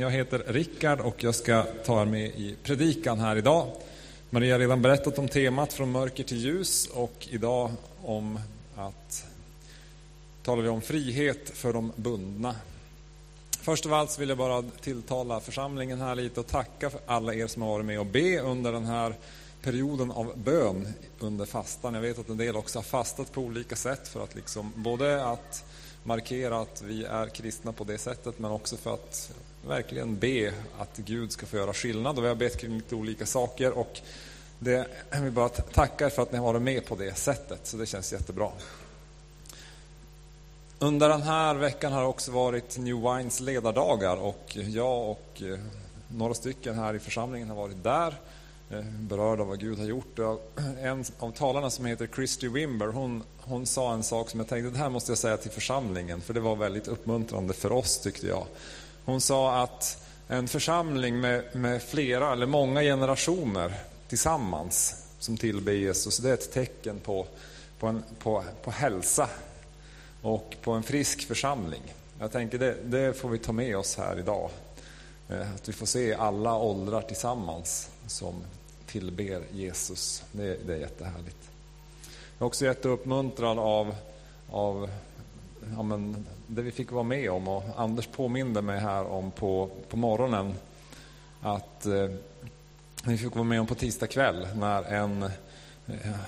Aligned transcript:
Jag 0.00 0.10
heter 0.10 0.42
Rickard 0.46 1.00
och 1.00 1.24
jag 1.24 1.34
ska 1.34 1.62
ta 1.84 2.02
er 2.02 2.06
med 2.06 2.26
i 2.26 2.56
predikan 2.62 3.20
här 3.20 3.36
idag. 3.36 3.68
Maria 4.30 4.54
har 4.54 4.58
redan 4.58 4.82
berättat 4.82 5.18
om 5.18 5.28
temat 5.28 5.72
från 5.72 5.92
mörker 5.92 6.24
till 6.24 6.36
ljus 6.38 6.86
och 6.86 7.28
idag 7.30 7.70
om 8.02 8.40
att 8.76 9.26
talar 10.42 10.62
vi 10.62 10.68
om 10.68 10.80
frihet 10.80 11.50
för 11.50 11.72
de 11.72 11.92
bundna. 11.96 12.54
Först 13.60 13.86
av 13.86 13.94
allt 13.94 14.18
vill 14.18 14.28
jag 14.28 14.38
bara 14.38 14.62
tilltala 14.62 15.40
församlingen 15.40 16.00
här 16.00 16.14
lite 16.14 16.40
och 16.40 16.46
tacka 16.46 16.90
för 16.90 17.00
alla 17.06 17.34
er 17.34 17.46
som 17.46 17.62
har 17.62 17.70
varit 17.70 17.86
med 17.86 18.00
och 18.00 18.06
be 18.06 18.40
under 18.40 18.72
den 18.72 18.84
här 18.84 19.14
perioden 19.62 20.10
av 20.10 20.38
bön 20.38 20.88
under 21.18 21.44
fastan. 21.46 21.94
Jag 21.94 22.00
vet 22.00 22.18
att 22.18 22.28
en 22.28 22.36
del 22.36 22.56
också 22.56 22.78
har 22.78 22.84
fastat 22.84 23.32
på 23.32 23.40
olika 23.40 23.76
sätt 23.76 24.08
för 24.08 24.24
att 24.24 24.34
liksom 24.34 24.72
både 24.76 25.24
att 25.24 25.64
markera 26.02 26.60
att 26.60 26.82
vi 26.82 27.04
är 27.04 27.28
kristna 27.28 27.72
på 27.72 27.84
det 27.84 27.98
sättet 27.98 28.38
men 28.38 28.50
också 28.50 28.76
för 28.76 28.94
att 28.94 29.32
verkligen 29.66 30.18
be 30.18 30.52
att 30.78 30.96
Gud 30.96 31.32
ska 31.32 31.46
få 31.46 31.56
göra 31.56 31.72
skillnad. 31.72 32.18
Och 32.18 32.24
vi 32.24 32.28
har 32.28 32.34
bett 32.34 32.60
kring 32.60 32.76
lite 32.76 32.94
olika 32.94 33.26
saker 33.26 33.78
och 33.78 34.00
det, 34.58 34.86
jag 35.10 35.20
vill 35.20 35.32
bara 35.32 35.48
tacka 35.48 36.10
för 36.10 36.22
att 36.22 36.32
ni 36.32 36.38
har 36.38 36.44
varit 36.44 36.62
med 36.62 36.86
på 36.86 36.96
det 36.96 37.14
sättet, 37.14 37.66
så 37.66 37.76
det 37.76 37.86
känns 37.86 38.12
jättebra. 38.12 38.50
Under 40.78 41.08
den 41.08 41.22
här 41.22 41.54
veckan 41.54 41.92
har 41.92 42.00
det 42.00 42.06
också 42.06 42.30
varit 42.30 42.78
New 42.78 42.96
Wines 42.96 43.40
ledardagar 43.40 44.16
och 44.16 44.56
jag 44.56 45.10
och 45.10 45.42
eh, 45.42 45.58
några 46.08 46.34
stycken 46.34 46.74
här 46.74 46.94
i 46.94 46.98
församlingen 46.98 47.48
har 47.48 47.56
varit 47.56 47.82
där 47.84 48.14
eh, 48.70 48.84
berörda 48.84 49.42
av 49.42 49.48
vad 49.48 49.60
Gud 49.60 49.78
har 49.78 49.86
gjort. 49.86 50.18
En 50.80 51.04
av 51.18 51.30
talarna 51.32 51.70
som 51.70 51.84
heter 51.84 52.06
Christy 52.06 52.48
Wimber, 52.48 52.86
hon, 52.86 53.22
hon 53.40 53.66
sa 53.66 53.92
en 53.92 54.02
sak 54.02 54.30
som 54.30 54.40
jag 54.40 54.48
tänkte, 54.48 54.70
det 54.70 54.78
här 54.78 54.88
måste 54.88 55.10
jag 55.10 55.18
säga 55.18 55.36
till 55.36 55.50
församlingen, 55.50 56.20
för 56.20 56.34
det 56.34 56.40
var 56.40 56.56
väldigt 56.56 56.88
uppmuntrande 56.88 57.54
för 57.54 57.72
oss 57.72 57.98
tyckte 57.98 58.26
jag. 58.26 58.46
Hon 59.10 59.20
sa 59.20 59.62
att 59.62 60.06
en 60.28 60.48
församling 60.48 61.20
med, 61.20 61.44
med 61.52 61.82
flera 61.82 62.32
eller 62.32 62.46
många 62.46 62.82
generationer 62.82 63.74
tillsammans 64.08 65.04
som 65.18 65.36
tillber 65.36 65.72
Jesus, 65.72 66.18
det 66.18 66.30
är 66.30 66.34
ett 66.34 66.52
tecken 66.52 66.98
på, 66.98 67.26
på, 67.78 67.86
en, 67.86 68.04
på, 68.18 68.44
på 68.64 68.70
hälsa 68.70 69.28
och 70.22 70.56
på 70.62 70.72
en 70.72 70.82
frisk 70.82 71.26
församling. 71.26 71.94
Jag 72.18 72.32
tänker 72.32 72.58
det, 72.58 72.76
det 72.84 73.12
får 73.12 73.28
vi 73.28 73.38
ta 73.38 73.52
med 73.52 73.76
oss 73.76 73.96
här 73.96 74.18
idag. 74.18 74.50
Eh, 75.28 75.54
att 75.54 75.68
vi 75.68 75.72
får 75.72 75.86
se 75.86 76.14
alla 76.14 76.56
åldrar 76.56 77.02
tillsammans 77.02 77.90
som 78.06 78.34
tillber 78.86 79.42
Jesus. 79.52 80.22
Det, 80.32 80.66
det 80.66 80.74
är 80.74 80.78
jättehärligt. 80.78 81.50
Jag 82.38 82.44
är 82.44 82.46
också 82.46 82.64
jätteuppmuntrad 82.64 83.58
av, 83.58 83.94
av 84.50 84.90
ja, 85.76 85.82
men, 85.82 86.26
det 86.46 86.62
vi 86.62 86.70
fick 86.70 86.92
vara 86.92 87.02
med 87.02 87.30
om. 87.30 87.48
Och 87.48 87.62
Anders 87.76 88.06
påminde 88.06 88.62
mig 88.62 88.80
här 88.80 89.04
om 89.12 89.30
på, 89.30 89.70
på 89.88 89.96
morgonen 89.96 90.54
att 91.40 91.86
eh, 91.86 92.08
vi 93.04 93.18
fick 93.18 93.34
vara 93.34 93.44
med 93.44 93.60
om 93.60 93.66
på 93.66 93.74
tisdag 93.74 94.06
kväll 94.06 94.48
när 94.54 94.82
en, 94.82 95.22
eh, 95.22 95.30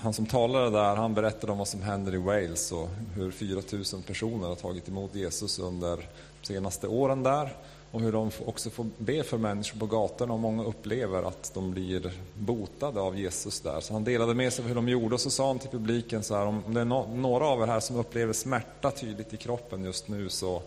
han 0.01 0.13
som 0.13 0.27
talade 0.27 0.71
där, 0.71 0.97
han 0.97 1.15
berättade 1.15 1.53
om 1.53 1.59
vad 1.59 1.69
som 1.69 1.83
händer 1.83 2.15
i 2.15 2.17
Wales 2.17 2.73
och 2.73 2.89
hur 3.15 3.31
4000 3.31 4.03
personer 4.03 4.49
har 4.49 4.55
tagit 4.55 4.89
emot 4.89 5.15
Jesus 5.15 5.59
under 5.59 5.97
de 6.41 6.47
senaste 6.47 6.89
åren 6.89 7.23
där 7.23 7.57
och 7.93 8.01
hur 8.01 8.13
de 8.13 8.31
också 8.47 8.71
får 8.71 8.87
be 8.99 9.23
för 9.23 9.39
människor 9.39 9.79
på 9.79 9.87
gatorna 9.87 10.33
och 10.33 10.41
många 10.41 10.65
upplever 10.65 11.23
att 11.23 11.55
de 11.55 11.71
blir 11.71 12.13
botade 12.35 13.01
av 13.01 13.19
Jesus 13.19 13.61
där. 13.61 13.81
Så 13.81 13.93
han 13.93 14.05
delade 14.05 14.35
med 14.35 14.53
sig 14.53 14.63
av 14.63 14.69
hur 14.69 14.75
de 14.75 14.89
gjorde 14.89 15.15
och 15.15 15.21
så 15.21 15.31
sa 15.31 15.47
han 15.47 15.59
till 15.59 15.71
publiken 15.71 16.23
så 16.23 16.35
här, 16.37 16.47
om 16.47 16.63
det 16.67 16.81
är 16.81 16.85
några 17.17 17.47
av 17.47 17.63
er 17.63 17.67
här 17.67 17.81
som 17.81 17.97
upplever 17.97 18.33
smärta 18.33 18.91
tydligt 18.91 19.35
i 19.35 19.37
kroppen 19.37 19.85
just 19.85 20.09
nu 20.09 20.29
så, 20.29 20.63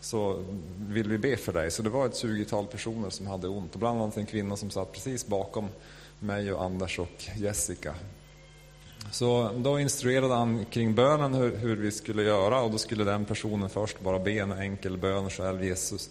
så 0.00 0.44
vill 0.88 1.08
vi 1.08 1.18
be 1.18 1.36
för 1.36 1.52
dig. 1.52 1.70
Så 1.70 1.82
det 1.82 1.90
var 1.90 2.06
ett 2.06 2.24
20-tal 2.24 2.66
personer 2.66 3.10
som 3.10 3.26
hade 3.26 3.48
ont 3.48 3.72
och 3.74 3.80
bland 3.80 4.00
annat 4.00 4.16
en 4.16 4.26
kvinna 4.26 4.56
som 4.56 4.70
satt 4.70 4.92
precis 4.92 5.26
bakom 5.26 5.68
mig 6.18 6.52
och 6.52 6.64
Anders 6.64 6.98
och 6.98 7.24
Jessica. 7.36 7.94
Så 9.12 9.50
då 9.56 9.80
instruerade 9.80 10.34
han 10.34 10.64
kring 10.64 10.94
bönen 10.94 11.34
hur, 11.34 11.56
hur, 11.56 11.76
vi 11.76 11.90
skulle 11.92 12.22
göra 12.22 12.60
och 12.60 12.70
då 12.70 12.78
skulle 12.78 13.04
den 13.04 13.24
personen 13.24 13.70
först 13.70 14.00
bara 14.00 14.18
be 14.18 14.32
en 14.32 14.52
enkel 14.52 14.96
bön 14.96 15.30
själv, 15.30 15.64
Jesus 15.64 16.10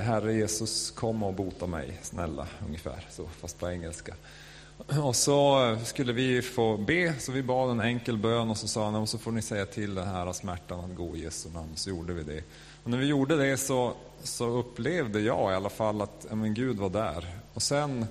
Herre 0.00 0.32
Jesus, 0.32 0.90
kom 0.90 1.22
och 1.22 1.34
bota 1.34 1.66
mig, 1.66 1.98
snälla, 2.02 2.46
ungefär 2.66 3.06
så, 3.10 3.26
fast 3.40 3.58
på 3.58 3.70
engelska. 3.70 4.14
Och 5.02 5.16
så 5.16 5.70
eh, 5.70 5.82
skulle 5.82 6.12
vi 6.12 6.42
få 6.42 6.76
be, 6.76 7.14
så 7.18 7.32
vi 7.32 7.42
bad 7.42 7.70
en 7.70 7.80
enkel 7.80 8.18
bön 8.18 8.50
och 8.50 8.56
så 8.56 8.68
sa 8.68 8.84
han, 8.84 8.94
och 8.94 9.08
så 9.08 9.18
får 9.18 9.32
ni 9.32 9.42
säga 9.42 9.66
till 9.66 9.94
den 9.94 10.08
här 10.08 10.32
smärtan 10.32 10.80
att 10.80 10.96
gå 10.96 11.16
i 11.16 11.22
Jesu 11.22 11.48
namn. 11.50 11.70
Så 11.74 11.90
gjorde 11.90 12.12
vi 12.12 12.22
det. 12.22 12.42
Och 12.84 12.90
när 12.90 12.98
vi 12.98 13.06
gjorde 13.06 13.36
det 13.36 13.56
så, 13.56 13.92
så 14.22 14.46
upplevde 14.46 15.20
jag 15.20 15.52
i 15.52 15.54
alla 15.54 15.70
fall 15.70 16.02
att 16.02 16.26
ja, 16.28 16.34
men 16.34 16.54
Gud 16.54 16.76
var 16.76 16.90
där. 16.90 17.26
Och 17.54 17.62
sen 17.62 18.06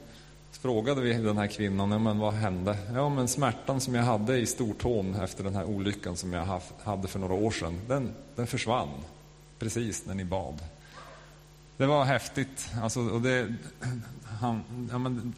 frågade 0.52 1.02
vi 1.02 1.14
den 1.14 1.38
här 1.38 1.48
kvinnan, 1.48 1.92
ja, 1.92 2.00
men 2.00 2.20
vad 2.20 2.34
hände? 2.34 2.78
Ja, 2.94 3.10
men 3.10 3.28
smärtan 3.28 3.82
som 3.82 3.96
jag 3.96 4.04
hade 4.04 4.38
i 4.38 4.46
stortån 4.46 5.16
efter 5.16 5.44
den 5.44 5.56
här 5.56 5.66
olyckan 5.66 6.16
som 6.16 6.34
jag 6.34 6.60
hade 6.84 7.08
för 7.08 7.20
några 7.20 7.34
år 7.34 7.52
sedan, 7.52 7.80
den, 7.88 8.14
den 8.36 8.48
försvann 8.48 8.90
precis 9.60 10.06
när 10.06 10.14
ni 10.14 10.26
bad. 10.26 10.60
Det 11.78 11.86
var 11.86 12.06
häftigt. 12.06 12.70
Alltså, 12.82 13.00
och 13.00 13.22
det, 13.22 13.54
han, 14.40 14.64
ja, 14.92 14.98
men, 14.98 15.34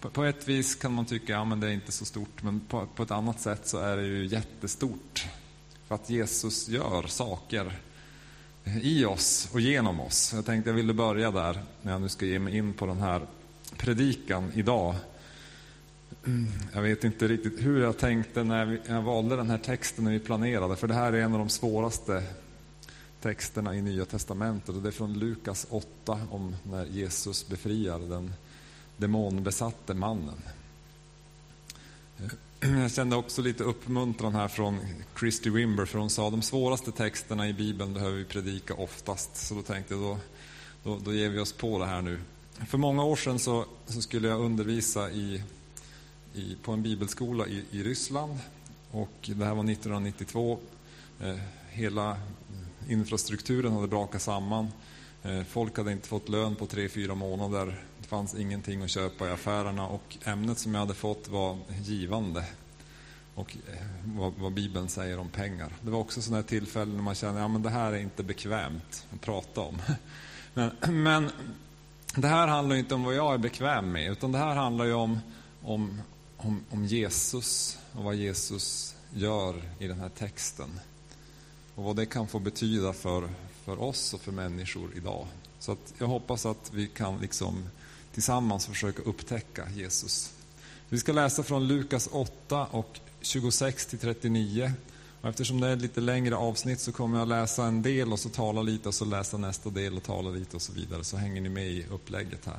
på, 0.00 0.10
på, 0.10 0.24
ett 0.24 0.48
vis 0.48 0.74
kan 0.74 0.92
man 0.92 1.06
tycka 1.06 1.38
att 1.38 1.48
ja, 1.48 1.56
det 1.56 1.66
är 1.66 1.70
inte 1.70 1.92
så 1.92 2.04
stort, 2.04 2.42
men 2.42 2.60
på, 2.60 2.86
på, 2.86 3.02
ett 3.02 3.10
annat 3.10 3.40
sätt 3.40 3.66
så 3.66 3.78
är 3.78 3.96
det 3.96 4.06
ju 4.06 4.26
jättestort. 4.26 5.26
För 5.88 5.94
att 5.94 6.10
Jesus 6.10 6.68
gör 6.68 7.02
saker 7.02 7.72
i 8.64 9.04
oss 9.04 9.48
och 9.52 9.60
genom 9.60 10.00
oss. 10.00 10.32
Jag 10.34 10.46
tänkte 10.46 10.70
jag 10.70 10.74
ville 10.74 10.94
börja 10.94 11.30
där, 11.30 11.62
när 11.82 11.92
jag 11.92 12.00
nu 12.00 12.08
ska 12.08 12.26
ge 12.26 12.38
mig 12.38 12.56
in 12.56 12.72
på 12.72 12.86
den 12.86 13.00
här 13.00 13.26
predikan 13.76 14.52
idag. 14.54 14.94
Jag 16.72 16.82
vet 16.82 17.04
inte 17.04 17.28
riktigt 17.28 17.66
hur 17.66 17.82
jag 17.82 17.98
tänkte 17.98 18.44
när 18.44 18.80
jag 18.86 19.02
valde 19.02 19.36
den 19.36 19.50
här 19.50 19.58
texten 19.58 20.04
när 20.04 20.12
vi 20.12 20.18
planerade, 20.18 20.76
för 20.76 20.88
det 20.88 20.94
här 20.94 21.12
är 21.12 21.20
en 21.20 21.32
av 21.32 21.38
de 21.38 21.48
svåraste 21.48 22.22
texterna 23.24 23.74
i 23.74 23.82
Nya 23.82 24.04
Testamentet. 24.04 24.68
Och 24.68 24.82
det 24.82 24.88
är 24.88 24.92
från 24.92 25.18
Lukas 25.18 25.66
8 25.70 26.20
om 26.30 26.56
när 26.62 26.86
Jesus 26.86 27.48
befriar 27.48 27.98
den 27.98 28.32
demonbesatte 28.96 29.94
mannen. 29.94 30.42
Jag 32.60 32.92
kände 32.92 33.16
också 33.16 33.42
lite 33.42 33.64
uppmuntran 33.64 34.34
här 34.34 34.48
från 34.48 34.78
Christy 35.18 35.50
Wimber, 35.50 35.84
för 35.84 35.98
hon 35.98 36.10
sa 36.10 36.30
de 36.30 36.42
svåraste 36.42 36.92
texterna 36.92 37.48
i 37.48 37.52
Bibeln 37.52 37.94
behöver 37.94 38.16
vi 38.16 38.24
predika 38.24 38.74
oftast. 38.74 39.36
Så 39.36 39.54
då 39.54 39.62
tänkte 39.62 39.94
jag, 39.94 40.02
då, 40.02 40.18
då, 40.82 40.98
då 41.04 41.14
ger 41.14 41.28
vi 41.28 41.38
oss 41.38 41.52
på 41.52 41.78
det 41.78 41.86
här 41.86 42.02
nu. 42.02 42.18
För 42.68 42.78
många 42.78 43.04
år 43.04 43.16
sedan 43.16 43.38
så, 43.38 43.64
så 43.86 44.02
skulle 44.02 44.28
jag 44.28 44.40
undervisa 44.40 45.10
i, 45.10 45.42
i, 46.34 46.56
på 46.62 46.72
en 46.72 46.82
bibelskola 46.82 47.46
i, 47.46 47.64
i 47.70 47.82
Ryssland. 47.82 48.38
Och 48.90 49.14
det 49.22 49.44
här 49.44 49.54
var 49.54 49.70
1992. 49.70 50.58
Eh, 51.20 51.36
hela 51.70 52.16
infrastrukturen 52.88 53.72
hade 53.72 53.88
brakat 53.88 54.22
samman. 54.22 54.68
Eh, 55.22 55.42
folk 55.42 55.76
hade 55.76 55.92
inte 55.92 56.08
fått 56.08 56.28
lön 56.28 56.56
på 56.56 56.66
tre, 56.66 56.88
fyra 56.88 57.14
månader. 57.14 57.84
Det 58.00 58.06
fanns 58.06 58.34
ingenting 58.34 58.82
att 58.82 58.90
köpa 58.90 59.28
i 59.28 59.30
affärerna 59.32 59.88
och 59.88 60.16
ämnet 60.24 60.58
som 60.58 60.74
jag 60.74 60.80
hade 60.80 60.94
fått 60.94 61.28
var 61.28 61.58
givande. 61.82 62.44
Och 63.34 63.56
eh, 63.72 63.86
vad, 64.04 64.32
vad 64.38 64.52
Bibeln 64.52 64.88
säger 64.88 65.18
om 65.18 65.28
pengar. 65.28 65.72
Det 65.82 65.90
var 65.90 65.98
också 65.98 66.22
sådana 66.22 66.42
tillfällen 66.42 66.96
när 66.96 67.02
man 67.02 67.14
känner 67.14 67.44
att 67.44 67.52
ja, 67.52 67.58
det 67.58 67.70
här 67.70 67.92
är 67.92 67.98
inte 67.98 68.22
bekvämt 68.22 69.06
att 69.14 69.20
prata 69.20 69.60
om. 69.60 69.82
Men, 70.54 70.70
men 71.04 71.30
det 72.16 72.28
här 72.28 72.46
handlar 72.46 72.76
inte 72.76 72.94
om 72.94 73.02
vad 73.02 73.14
jag 73.14 73.34
är 73.34 73.38
bekväm 73.38 73.92
med, 73.92 74.12
utan 74.12 74.32
det 74.32 74.38
här 74.38 74.54
handlar 74.54 74.84
ju 74.84 74.92
om, 74.92 75.18
om, 75.62 76.00
om, 76.36 76.64
om 76.70 76.84
Jesus 76.84 77.78
och 77.92 78.04
vad 78.04 78.14
Jesus 78.14 78.96
gör 79.10 79.62
i 79.78 79.86
den 79.86 80.00
här 80.00 80.08
texten 80.08 80.80
och 81.74 81.84
vad 81.84 81.96
det 81.96 82.06
kan 82.06 82.26
få 82.26 82.38
betyda 82.38 82.92
för, 82.92 83.28
för 83.64 83.82
oss 83.82 84.14
och 84.14 84.20
för 84.20 84.32
människor 84.32 84.90
idag. 84.96 85.26
Så 85.58 85.72
att 85.72 85.94
jag 85.98 86.06
hoppas 86.06 86.46
att 86.46 86.70
vi 86.74 86.86
kan 86.86 87.18
liksom 87.18 87.68
tillsammans 88.12 88.66
försöka 88.66 89.02
upptäcka 89.02 89.68
Jesus. 89.74 90.32
Vi 90.88 90.98
ska 90.98 91.12
läsa 91.12 91.42
från 91.42 91.68
Lukas 91.68 92.08
8 92.12 92.66
och 92.66 93.00
26 93.20 93.86
till 93.86 93.98
39. 93.98 94.72
Och 95.20 95.28
eftersom 95.28 95.60
det 95.60 95.68
är 95.68 95.72
ett 95.72 95.82
lite 95.82 96.00
längre 96.00 96.36
avsnitt 96.36 96.80
så 96.80 96.92
kommer 96.92 97.18
jag 97.18 97.28
läsa 97.28 97.64
en 97.64 97.82
del 97.82 98.12
och 98.12 98.18
så 98.20 98.28
tala 98.28 98.62
lite 98.62 98.88
och 98.88 98.94
så 98.94 99.04
läsa 99.04 99.36
nästa 99.36 99.70
del 99.70 99.96
och 99.96 100.02
tala 100.02 100.30
lite 100.30 100.56
och 100.56 100.62
så 100.62 100.72
vidare. 100.72 101.04
Så 101.04 101.16
hänger 101.16 101.40
ni 101.40 101.48
med 101.48 101.66
i 101.66 101.86
upplägget 101.90 102.46
här. 102.46 102.58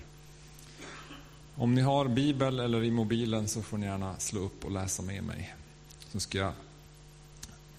Om 1.56 1.76
ni 1.76 1.82
har 1.82 2.08
bibel 2.08 2.60
eller 2.60 2.84
i 2.84 2.92
mobilen 2.92 3.48
så 3.48 3.62
får 3.62 3.78
ni 3.78 3.86
gärna 3.86 4.20
slå 4.20 4.42
upp 4.42 4.66
och 4.66 4.72
läsa 4.72 5.04
med 5.04 5.24
mig. 5.24 5.56
Så 6.12 6.20
ska 6.20 6.38
jag 6.38 6.54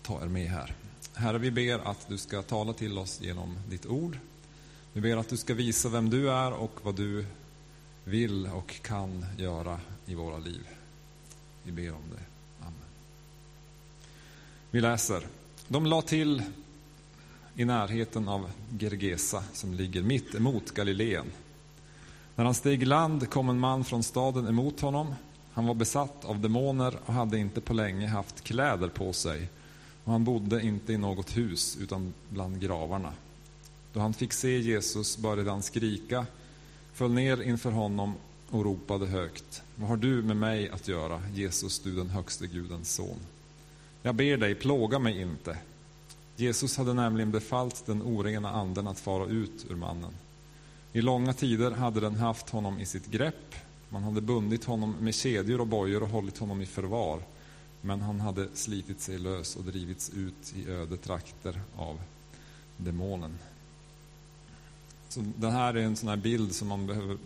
ta 0.03 0.23
er 0.23 0.27
med 0.27 0.51
här. 0.51 0.75
Herre, 1.19 1.39
vi 1.39 1.51
ber 1.51 1.79
att 1.79 2.09
du 2.09 2.19
ska 2.19 2.43
tala 2.43 2.73
till 2.73 2.99
oss 2.99 3.21
genom 3.21 3.59
ditt 3.69 3.87
ord. 3.87 4.19
Vi 4.93 5.01
ber 5.01 5.17
att 5.17 5.29
du 5.29 5.37
ska 5.37 5.55
visa 5.55 5.89
vem 5.89 6.11
du 6.11 6.31
är 6.31 6.53
och 6.53 6.81
vad 6.83 6.95
du 6.95 7.27
vill 8.05 8.47
och 8.47 8.83
kan 8.83 9.27
göra 9.39 9.81
i 10.07 10.15
våra 10.15 10.39
liv. 10.39 10.69
Vi 11.63 11.73
ber 11.73 11.95
om 11.95 12.03
det. 12.11 12.23
Amen. 12.61 12.75
Vi 14.71 14.81
läser. 14.81 15.27
De 15.69 15.87
la 15.87 16.03
till 16.03 16.43
i 17.55 17.65
närheten 17.65 18.29
av 18.29 18.51
Gergesa 18.79 19.45
som 19.53 19.75
ligger 19.75 20.03
mitt 20.03 20.35
emot 20.35 20.71
Galileen. 20.71 21.27
När 22.35 22.45
han 22.45 22.55
steg 22.55 22.83
i 22.83 22.87
land 22.87 23.31
kom 23.31 23.49
en 23.49 23.61
man 23.61 23.85
från 23.85 24.03
staden 24.03 24.49
emot 24.49 24.81
honom. 24.81 25.15
Han 25.53 25.67
var 25.67 25.75
besatt 25.75 26.25
av 26.25 26.41
demoner 26.41 26.99
och 27.07 27.15
hade 27.15 27.39
inte 27.39 27.61
på 27.61 27.75
länge 27.75 28.07
haft 28.07 28.45
kläder 28.45 28.89
på 28.89 29.13
sig 29.13 29.49
och 30.07 30.13
han 30.13 30.25
bodde 30.25 30.63
inte 30.63 30.93
i 30.93 30.99
något 30.99 31.37
hus 31.37 31.79
utan 31.81 32.15
bland 32.29 32.61
gravarna. 32.61 33.13
Då 33.93 34.01
han 34.01 34.15
fick 34.15 34.33
se 34.33 34.59
Jesus 34.59 35.19
började 35.19 35.51
han 35.51 35.63
skrika, 35.63 36.27
föll 36.93 37.13
ner 37.13 37.43
inför 37.43 37.71
honom 37.71 38.15
och 38.51 38.65
ropade 38.65 39.07
högt. 39.07 39.63
Vad 39.77 39.89
har 39.89 39.97
du 39.97 40.23
med 40.23 40.37
mig 40.37 40.69
att 40.69 40.89
göra, 40.89 41.23
Jesus, 41.35 41.79
du 41.79 41.97
den 41.97 42.11
högste 42.11 42.47
Gudens 42.47 42.95
son? 42.95 43.19
Jag 44.03 44.15
ber 44.15 44.37
dig, 44.37 44.55
plåga 44.55 44.99
mig 44.99 45.21
inte. 45.21 45.59
Jesus 46.37 46.77
hade 46.77 46.95
nämligen 46.95 47.31
befallt 47.31 47.87
den 47.87 48.03
orena 48.03 48.51
anden 48.51 48.87
att 48.89 49.01
fara 49.01 49.27
ut 49.27 49.67
ur 49.71 49.77
mannen. 49.77 50.13
I 50.93 51.01
långa 51.01 51.33
tider 51.33 51.71
hade 51.71 52.01
den 52.01 52.15
haft 52.15 52.51
honom 52.51 52.79
i 52.79 52.87
sitt 52.87 53.07
grepp. 53.07 53.55
Man 53.89 54.03
hade 54.03 54.21
bundit 54.21 54.65
honom 54.65 54.95
med 55.01 55.15
kedjor 55.15 55.61
och 55.61 55.67
bojor 55.67 56.03
och 56.03 56.09
hållit 56.09 56.39
honom 56.39 56.63
i 56.63 56.67
förvar. 56.67 57.21
Men 57.87 58.01
han 58.01 58.21
hade 58.21 58.49
slitit 58.55 59.01
sig 59.01 59.19
lös 59.19 59.57
och 59.57 59.65
drivits 59.65 60.11
ut 60.11 60.55
i 60.57 60.71
öde 60.71 60.97
trakter 60.97 61.61
av 61.77 62.01
demonen. 62.77 63.39
Så 65.09 65.25
det 65.37 65.51
här 65.51 65.75
är 65.75 65.83
en 65.83 65.97
sån 65.97 66.09
här 66.09 66.17
bild 66.17 66.55
som 66.55 66.69
man 66.69 66.87
behöver 66.87 67.19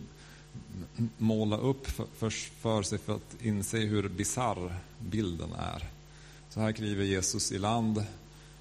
måla 1.18 1.56
upp 1.56 1.86
för, 1.86 2.30
för 2.30 2.82
sig 2.82 2.98
för 2.98 3.16
att 3.16 3.36
inse 3.42 3.78
hur 3.78 4.08
bizarr 4.08 4.78
bilden 4.98 5.52
är. 5.52 5.90
Så 6.50 6.60
här 6.60 6.72
kliver 6.72 7.04
Jesus 7.04 7.52
i 7.52 7.58
land 7.58 8.04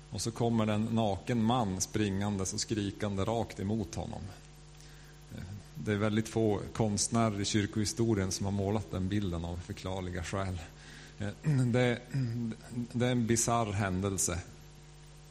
och 0.10 0.22
så 0.22 0.32
kommer 0.32 0.68
en 0.68 0.84
naken 0.84 1.44
man 1.44 1.82
springandes 1.82 2.54
och 2.54 2.60
skrikande 2.60 3.24
rakt 3.24 3.60
emot 3.60 3.96
honom. 3.96 4.22
Det 5.76 5.92
är 5.92 5.98
väldigt 5.98 6.30
få 6.30 6.60
konstnärer 6.74 7.42
i 7.42 7.46
kyrkohistorien 7.46 8.32
som 8.32 8.46
har 8.46 8.54
målat 8.54 8.92
den 8.92 9.08
bilden 9.08 9.46
av 9.46 9.58
förklarliga 9.58 10.24
skäl. 10.24 10.60
Eh, 11.20 11.50
det, 11.66 12.00
det 12.92 13.06
är 13.06 13.12
en 13.12 13.28
bizarr 13.28 13.72
händelse. 13.72 14.40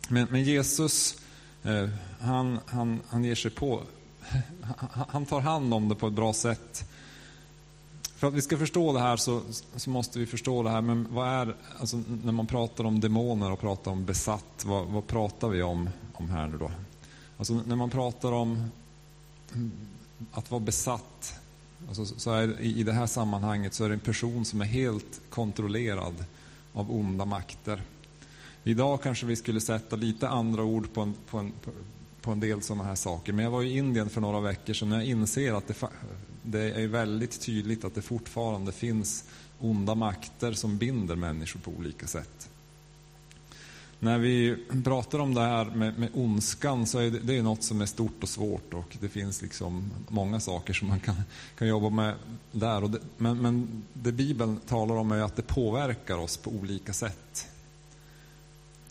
Men, 0.08 0.28
men 0.30 0.42
Jesus, 0.44 1.16
eh, 1.62 1.88
han, 2.20 2.58
han, 2.66 3.00
han 3.08 3.24
ger 3.24 3.34
sig 3.34 3.50
på, 3.50 3.82
han 5.08 5.26
tar 5.26 5.40
hand 5.40 5.74
om 5.74 5.88
det 5.88 5.94
på 5.94 6.06
ett 6.06 6.12
bra 6.12 6.32
sätt. 6.32 6.90
För 8.16 8.28
att 8.28 8.34
vi 8.34 8.42
ska 8.42 8.58
förstå 8.58 8.92
det 8.92 9.00
här 9.00 9.16
så, 9.16 9.42
så 9.76 9.90
måste 9.90 10.18
vi 10.18 10.26
förstå 10.26 10.62
det 10.62 10.70
här, 10.70 10.80
men 10.80 11.06
vad 11.10 11.28
är, 11.28 11.56
alltså, 11.80 12.02
när 12.22 12.32
man 12.32 12.46
pratar 12.46 12.84
om 12.84 13.00
demoner 13.00 13.52
och 13.52 13.60
pratar 13.60 13.90
om 13.90 14.04
besatt, 14.04 14.64
vad, 14.64 14.86
vad 14.86 15.06
pratar 15.06 15.48
vi 15.48 15.62
om, 15.62 15.90
om 16.12 16.30
här 16.30 16.46
nu 16.46 16.58
då? 16.58 16.70
Alltså 17.36 17.54
när 17.66 17.76
man 17.76 17.90
pratar 17.90 18.32
om 18.32 18.70
att 20.32 20.50
vara 20.50 20.60
besatt, 20.60 21.37
alltså, 21.88 22.04
så 22.04 22.30
är, 22.30 22.60
i, 22.60 22.80
i 22.80 22.82
det 22.82 22.92
här 22.92 23.06
sammanhanget 23.06 23.74
så 23.74 23.84
är 23.84 23.88
det 23.88 23.94
en 23.94 24.00
person 24.00 24.44
som 24.44 24.60
är 24.60 24.64
helt 24.64 25.20
kontrollerad 25.30 26.24
av 26.72 26.92
onda 26.92 27.24
makter. 27.24 27.82
Idag 28.64 29.02
kanske 29.02 29.26
vi 29.26 29.36
skulle 29.36 29.60
sätta 29.60 29.96
lite 29.96 30.28
andra 30.28 30.62
ord 30.62 30.92
på 30.92 31.00
en, 31.00 31.14
på 31.30 31.38
en, 31.38 31.52
på 32.22 32.30
en 32.30 32.40
del 32.40 32.62
sådana 32.62 32.84
här 32.84 32.94
saker. 32.94 33.32
Men 33.32 33.44
jag 33.44 33.50
var 33.50 33.62
i 33.62 33.76
Indien 33.76 34.10
för 34.10 34.20
några 34.20 34.40
veckor 34.40 34.74
sedan 34.74 34.92
och 34.92 34.98
jag 34.98 35.06
inser 35.06 35.52
att 35.52 35.68
det, 35.68 35.74
det 36.42 36.70
är 36.70 36.86
väldigt 36.86 37.40
tydligt 37.40 37.84
att 37.84 37.94
det 37.94 38.02
fortfarande 38.02 38.72
finns 38.72 39.24
onda 39.58 39.94
makter 39.94 40.52
som 40.52 40.78
binder 40.78 41.16
människor 41.16 41.60
på 41.60 41.70
olika 41.70 42.06
sätt. 42.06 42.48
När 44.00 44.18
vi 44.18 44.56
pratar 44.84 45.18
om 45.18 45.34
det 45.34 45.40
här 45.40 45.64
med, 45.64 45.98
med 45.98 46.08
ondskan 46.14 46.86
så 46.86 46.98
är 46.98 47.10
det, 47.10 47.18
det 47.18 47.36
är 47.36 47.42
något 47.42 47.62
som 47.62 47.80
är 47.80 47.86
stort 47.86 48.22
och 48.22 48.28
svårt 48.28 48.74
och 48.74 48.96
det 49.00 49.08
finns 49.08 49.42
liksom 49.42 49.90
många 50.08 50.40
saker 50.40 50.72
som 50.72 50.88
man 50.88 51.00
kan, 51.00 51.14
kan 51.58 51.68
jobba 51.68 51.90
med 51.90 52.14
där. 52.52 52.88
Det, 52.88 52.98
men, 53.16 53.38
men 53.38 53.82
det 53.92 54.12
Bibeln 54.12 54.60
talar 54.66 54.94
om 54.94 55.12
är 55.12 55.20
att 55.20 55.36
det 55.36 55.42
påverkar 55.42 56.18
oss 56.18 56.36
på 56.36 56.50
olika 56.50 56.92
sätt. 56.92 57.48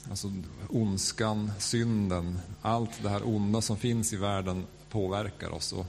Alltså 0.10 0.32
ondskan, 0.70 1.52
synden, 1.60 2.40
allt 2.62 3.04
det 3.04 3.10
här 3.10 3.28
onda 3.28 3.62
som 3.62 3.78
finns 3.78 4.14
i 4.14 4.18
världen 4.18 4.66
påverkar 4.90 5.50
oss. 5.50 5.74
Och 5.74 5.86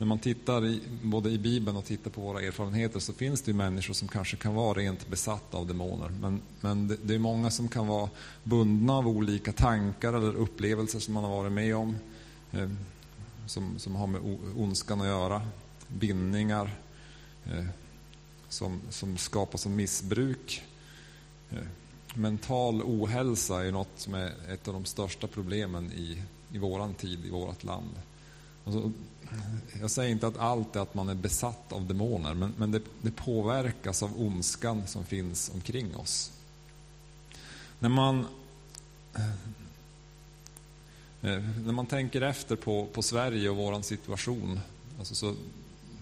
när 0.00 0.06
man 0.06 0.18
tittar 0.18 0.66
i, 0.66 0.80
både 1.02 1.30
i 1.30 1.38
Bibeln 1.38 1.76
och 1.76 1.84
tittar 1.84 2.10
på 2.10 2.20
våra 2.20 2.40
erfarenheter 2.40 3.00
så 3.00 3.12
finns 3.12 3.42
det 3.42 3.52
människor 3.52 3.94
som 3.94 4.08
kanske 4.08 4.36
kan 4.36 4.54
vara 4.54 4.78
rent 4.78 5.08
besatta 5.08 5.56
av 5.56 5.66
demoner. 5.66 6.08
Men, 6.20 6.40
men 6.60 6.88
det, 6.88 6.96
det, 7.02 7.14
är 7.14 7.18
många 7.18 7.50
som 7.50 7.68
kan 7.68 7.86
vara 7.86 8.10
bundna 8.44 8.92
av 8.92 9.08
olika 9.08 9.52
tankar 9.52 10.12
eller 10.12 10.36
upplevelser 10.36 10.98
som 10.98 11.14
man 11.14 11.24
har 11.24 11.30
varit 11.30 11.52
med 11.52 11.76
om. 11.76 11.96
Eh, 12.52 12.70
som, 13.46 13.78
som 13.78 13.96
har 13.96 14.06
med 14.06 14.38
ondskan 14.56 15.00
att 15.00 15.06
göra. 15.06 15.42
Bindningar 15.88 16.76
eh, 17.44 17.64
som, 18.48 18.80
som 18.90 19.16
skapas 19.16 19.66
av 19.66 19.72
missbruk. 19.72 20.62
Eh, 21.50 21.58
mental 22.14 22.82
ohälsa 22.82 23.64
är 23.66 23.72
något 23.72 23.92
som 23.96 24.14
är 24.14 24.32
ett 24.48 24.68
av 24.68 24.74
de 24.74 24.84
största 24.84 25.26
problemen 25.26 25.92
i, 25.92 26.22
i 26.52 26.58
våran 26.58 26.94
tid, 26.94 27.24
i 27.24 27.30
vårt 27.30 27.64
land. 27.64 27.90
Alltså, 28.64 28.92
jag 29.80 29.90
säger 29.90 30.10
inte 30.10 30.26
att 30.26 30.38
allt 30.38 30.76
är 30.76 30.80
att 30.80 30.94
man 30.94 31.08
är 31.08 31.14
besatt 31.14 31.72
av 31.72 31.86
demoner, 31.86 32.34
men, 32.34 32.54
men 32.56 32.70
det, 32.70 32.82
det 33.02 33.10
påverkas 33.10 34.02
av 34.02 34.20
ondskan 34.20 34.86
som 34.86 35.04
finns 35.04 35.50
omkring 35.54 35.96
oss. 35.96 36.32
När 37.78 37.88
man, 37.88 38.26
eh, 39.14 39.30
eh, 41.30 41.42
när 41.64 41.72
man 41.72 41.86
tänker 41.86 42.20
efter 42.20 42.56
på, 42.56 42.86
på 42.86 43.02
Sverige 43.02 43.50
och 43.50 43.56
vår 43.56 43.82
situation, 43.82 44.60
alltså 44.98 45.14
så, 45.14 45.34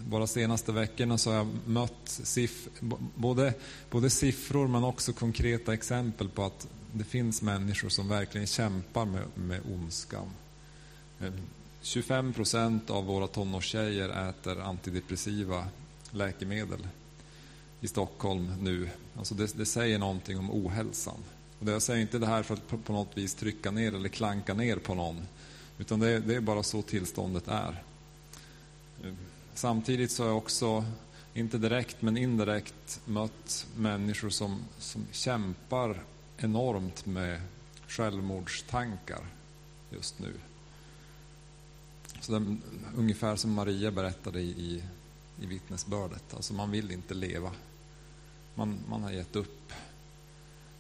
bara 0.06 0.26
senaste 0.26 0.72
veckorna 0.72 1.18
så 1.18 1.30
har 1.30 1.36
jag 1.36 1.48
mött 1.66 1.94
siff, 2.04 2.68
både, 3.14 3.54
både 3.90 4.10
siffror 4.10 4.68
men 4.68 4.84
också 4.84 5.12
konkreta 5.12 5.74
exempel 5.74 6.28
på 6.28 6.44
att 6.44 6.68
det 6.92 7.04
finns 7.04 7.42
människor 7.42 7.88
som 7.88 8.08
verkligen 8.08 8.46
kämpar 8.46 9.04
med, 9.04 9.22
med 9.34 9.60
ondskan. 9.74 10.30
Eh, 11.20 11.32
25 11.82 12.32
procent 12.32 12.90
av 12.90 13.04
våra 13.04 13.26
tonårstjejer 13.26 14.28
äter 14.28 14.60
antidepressiva 14.60 15.68
läkemedel 16.10 16.86
i 17.80 17.88
Stockholm 17.88 18.52
nu. 18.60 18.90
Alltså 19.16 19.34
det, 19.34 19.56
det 19.56 19.66
säger 19.66 19.98
någonting 19.98 20.38
om 20.38 20.50
ohälsan. 20.50 21.24
Och 21.58 21.68
jag 21.68 21.82
säger 21.82 22.00
inte 22.00 22.18
det 22.18 22.26
här 22.26 22.42
för 22.42 22.54
att 22.54 22.68
på, 22.68 22.78
på 22.78 22.92
något 22.92 23.16
vis 23.18 23.34
trycka 23.34 23.70
ner 23.70 23.94
eller 23.94 24.08
klanka 24.08 24.54
ner 24.54 24.76
på 24.76 24.94
någon. 24.94 25.26
Utan 25.78 26.00
det, 26.00 26.18
det 26.18 26.34
är 26.34 26.40
bara 26.40 26.62
så 26.62 26.82
tillståndet 26.82 27.48
är. 27.48 27.82
Samtidigt 29.54 30.10
så 30.10 30.22
har 30.22 30.28
jag 30.28 30.38
också, 30.38 30.84
inte 31.34 31.58
direkt 31.58 32.02
men 32.02 32.16
indirekt, 32.16 33.00
mött 33.04 33.66
människor 33.76 34.30
som, 34.30 34.64
som 34.78 35.06
kämpar 35.12 36.02
enormt 36.36 37.06
med 37.06 37.40
självmordstankar 37.88 39.26
just 39.90 40.18
nu. 40.18 40.32
Så 42.20 42.32
det, 42.32 42.56
ungefär 42.96 43.36
som 43.36 43.52
Maria 43.52 43.90
berättade 43.90 44.40
i, 44.40 44.50
i, 44.50 44.82
i 45.40 45.46
vittnesbördet. 45.46 46.34
Alltså 46.34 46.54
man 46.54 46.70
vill 46.70 46.90
inte 46.90 47.14
leva. 47.14 47.50
Man, 48.54 48.78
man 48.88 49.02
har 49.02 49.10
gett 49.10 49.36
upp. 49.36 49.72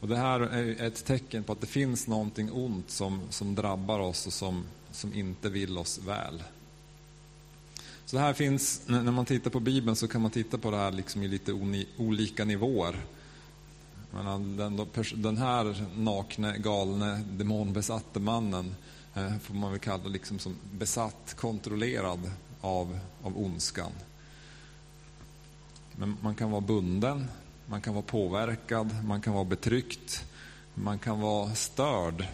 Och 0.00 0.08
Det 0.08 0.16
här 0.16 0.40
är 0.40 0.86
ett 0.86 1.04
tecken 1.04 1.44
på 1.44 1.52
att 1.52 1.60
det 1.60 1.66
finns 1.66 2.06
någonting 2.06 2.52
ont 2.52 2.90
som, 2.90 3.20
som 3.30 3.54
drabbar 3.54 4.00
oss 4.00 4.26
och 4.26 4.32
som, 4.32 4.64
som 4.90 5.14
inte 5.14 5.48
vill 5.48 5.78
oss 5.78 5.98
väl. 5.98 6.42
Så 8.04 8.16
det 8.16 8.22
här 8.22 8.32
finns, 8.32 8.82
när 8.86 9.02
man 9.02 9.26
tittar 9.26 9.50
på 9.50 9.60
Bibeln 9.60 9.96
så 9.96 10.08
kan 10.08 10.22
man 10.22 10.30
titta 10.30 10.58
på 10.58 10.70
det 10.70 10.76
här 10.76 10.92
liksom 10.92 11.22
i 11.22 11.28
lite 11.28 11.52
olika 11.96 12.44
nivåer. 12.44 13.00
Den, 14.56 14.86
den 15.14 15.36
här 15.36 15.86
nakne, 15.96 16.58
galne, 16.58 17.20
demonbesatte 17.30 18.20
mannen 18.20 18.74
Eh, 19.18 19.38
får 19.38 19.54
man 19.54 19.70
väl 19.70 19.80
kalla 19.80 20.08
liksom 20.08 20.38
som 20.38 20.56
besatt, 20.72 21.34
kontrollerad 21.36 22.30
av, 22.60 22.98
av 23.22 23.38
ondskan. 23.38 23.92
Men 25.96 26.16
man 26.20 26.34
kan 26.34 26.50
vara 26.50 26.60
bunden, 26.60 27.26
man 27.66 27.80
kan 27.80 27.94
vara 27.94 28.04
påverkad, 28.04 29.04
man 29.04 29.20
kan 29.20 29.34
vara 29.34 29.44
betryckt, 29.44 30.24
man 30.74 30.98
kan 30.98 31.20
vara 31.20 31.54
störd 31.54 32.26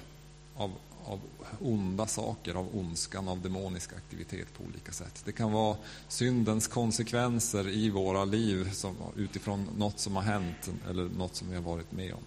av, 0.57 0.73
av 1.05 1.21
onda 1.61 2.07
saker, 2.07 2.55
av 2.55 2.77
ondskan, 2.77 3.29
av 3.29 3.41
demonisk 3.41 3.93
aktivitet 3.93 4.49
på 4.57 4.65
olika 4.65 4.93
sätt. 4.93 5.23
Det 5.25 5.33
kan 5.33 5.53
vara 5.53 5.77
syndens 6.09 6.69
konsekvenser 6.69 7.69
i 7.69 7.91
våra 7.91 8.25
liv 8.25 8.71
som, 8.73 8.97
utifrån 9.17 9.69
något 9.79 9.99
som 9.99 10.17
har 10.17 10.23
hänt 10.23 10.71
eller 10.91 11.05
något 11.05 11.37
som 11.37 11.49
vi 11.51 11.55
har 11.55 11.63
varit 11.63 11.93
med 11.93 12.15
om. 12.15 12.23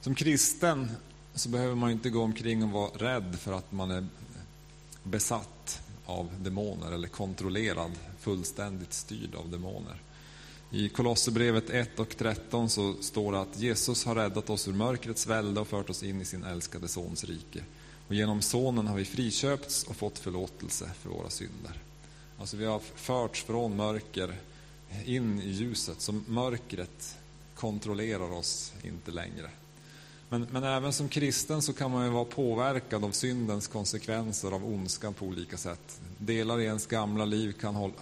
Som 0.00 0.14
kristen 0.14 0.90
så 1.34 1.48
behöver 1.48 1.74
man 1.74 1.90
inte 1.90 2.10
gå 2.10 2.22
omkring 2.22 2.64
och 2.64 2.70
vara 2.70 2.90
rädd 2.90 3.36
för 3.40 3.52
att 3.52 3.72
man 3.72 3.90
är 3.90 4.06
besatt 5.02 5.82
av 6.06 6.28
demoner 6.38 6.92
eller 6.92 7.08
kontrollerad, 7.08 7.90
fullständigt 8.18 8.92
styrd 8.92 9.34
av 9.34 9.50
demoner. 9.50 10.02
I 10.70 10.88
Kolosserbrevet 10.88 11.70
1 11.70 11.98
och 11.98 12.16
13 12.16 12.70
så 12.70 12.94
står 13.00 13.32
det 13.32 13.40
att 13.40 13.58
Jesus 13.58 14.04
har 14.04 14.14
räddat 14.14 14.50
oss 14.50 14.68
ur 14.68 14.72
mörkrets 14.72 15.26
välde 15.26 15.60
och 15.60 15.68
fört 15.68 15.90
oss 15.90 16.02
in 16.02 16.20
i 16.20 16.24
sin 16.24 16.44
älskade 16.44 16.88
Sons 16.88 17.24
rike. 17.24 17.64
Och 18.08 18.14
genom 18.14 18.42
Sonen 18.42 18.86
har 18.86 18.96
vi 18.96 19.04
friköpts 19.04 19.84
och 19.84 19.96
fått 19.96 20.18
förlåtelse 20.18 20.90
för 20.98 21.10
våra 21.10 21.30
synder. 21.30 21.72
Alltså 22.38 22.56
vi 22.56 22.64
har 22.64 22.80
förts 22.94 23.42
från 23.42 23.76
mörker 23.76 24.34
in 25.04 25.40
i 25.40 25.50
ljuset, 25.50 26.00
så 26.00 26.12
mörkret 26.12 27.16
kontrollerar 27.54 28.32
oss 28.32 28.72
inte 28.82 29.10
längre. 29.10 29.50
Men, 30.32 30.46
men 30.50 30.64
även 30.64 30.92
som 30.92 31.08
kristen 31.08 31.62
så 31.62 31.72
kan 31.72 31.90
man 31.90 32.04
ju 32.04 32.10
vara 32.10 32.24
påverkad 32.24 33.04
av 33.04 33.10
syndens 33.10 33.66
konsekvenser, 33.66 34.52
av 34.52 34.64
ondskan 34.66 35.14
på 35.14 35.26
olika 35.26 35.56
sätt. 35.56 36.00
Delar 36.18 36.60
i 36.60 36.64
ens 36.64 36.86
gamla 36.86 37.24
liv 37.24 37.52
kan 37.52 37.74
hålla, 37.74 37.94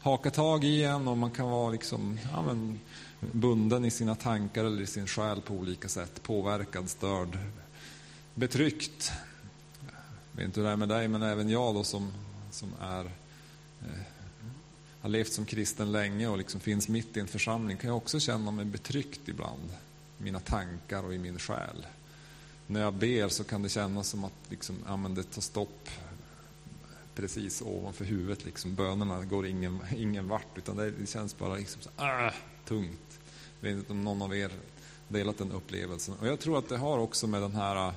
haka 0.00 0.30
tag 0.30 0.64
i 0.64 0.84
en 0.84 1.08
och 1.08 1.18
man 1.18 1.30
kan 1.30 1.50
vara 1.50 1.70
liksom, 1.70 2.18
ja, 2.32 2.42
men, 2.42 2.80
bunden 3.20 3.84
i 3.84 3.90
sina 3.90 4.14
tankar 4.14 4.64
eller 4.64 4.82
i 4.82 4.86
sin 4.86 5.06
själ 5.06 5.40
på 5.40 5.54
olika 5.54 5.88
sätt. 5.88 6.22
Påverkad, 6.22 6.90
störd, 6.90 7.38
betryckt. 8.34 9.12
Jag 10.32 10.36
vet 10.36 10.44
inte 10.46 10.60
hur 10.60 10.66
det 10.66 10.72
är 10.72 10.76
med 10.76 10.88
dig, 10.88 11.08
men 11.08 11.22
även 11.22 11.48
jag 11.48 11.74
då 11.74 11.84
som, 11.84 12.12
som 12.50 12.72
är, 12.80 13.04
eh, 13.80 14.02
har 15.00 15.08
levt 15.08 15.32
som 15.32 15.44
kristen 15.44 15.92
länge 15.92 16.28
och 16.28 16.38
liksom 16.38 16.60
finns 16.60 16.88
mitt 16.88 17.16
i 17.16 17.20
en 17.20 17.28
församling 17.28 17.76
kan 17.76 17.88
jag 17.88 17.96
också 17.96 18.20
känna 18.20 18.50
mig 18.50 18.64
betryckt 18.64 19.28
ibland. 19.28 19.70
I 20.20 20.22
mina 20.22 20.40
tankar 20.40 21.02
och 21.02 21.14
i 21.14 21.18
min 21.18 21.38
själ. 21.38 21.86
När 22.66 22.80
jag 22.80 22.94
ber 22.94 23.28
så 23.28 23.44
kan 23.44 23.62
det 23.62 23.68
kännas 23.68 24.08
som 24.08 24.24
att 24.24 24.32
liksom, 24.48 24.76
ja, 24.86 24.96
men 24.96 25.14
det 25.14 25.22
tar 25.22 25.42
stopp 25.42 25.88
precis 27.14 27.62
ovanför 27.62 28.04
huvudet. 28.04 28.44
Liksom. 28.44 28.74
Bönerna 28.74 29.24
går 29.24 29.46
ingen, 29.46 29.78
ingen 29.96 30.28
vart, 30.28 30.58
utan 30.58 30.76
det, 30.76 30.90
det 30.90 31.06
känns 31.06 31.38
bara 31.38 31.54
liksom 31.54 31.82
så, 31.82 31.90
ah, 31.96 32.32
tungt. 32.64 33.20
Jag 33.60 33.68
vet 33.68 33.78
inte 33.78 33.92
om 33.92 34.04
någon 34.04 34.22
av 34.22 34.36
er 34.36 34.50
delat 35.08 35.38
den 35.38 35.52
upplevelsen. 35.52 36.14
Och 36.20 36.26
jag 36.26 36.40
tror 36.40 36.58
att 36.58 36.68
det 36.68 36.76
har 36.76 36.98
också 36.98 37.26
med 37.26 37.42
den 37.42 37.54
här 37.54 37.92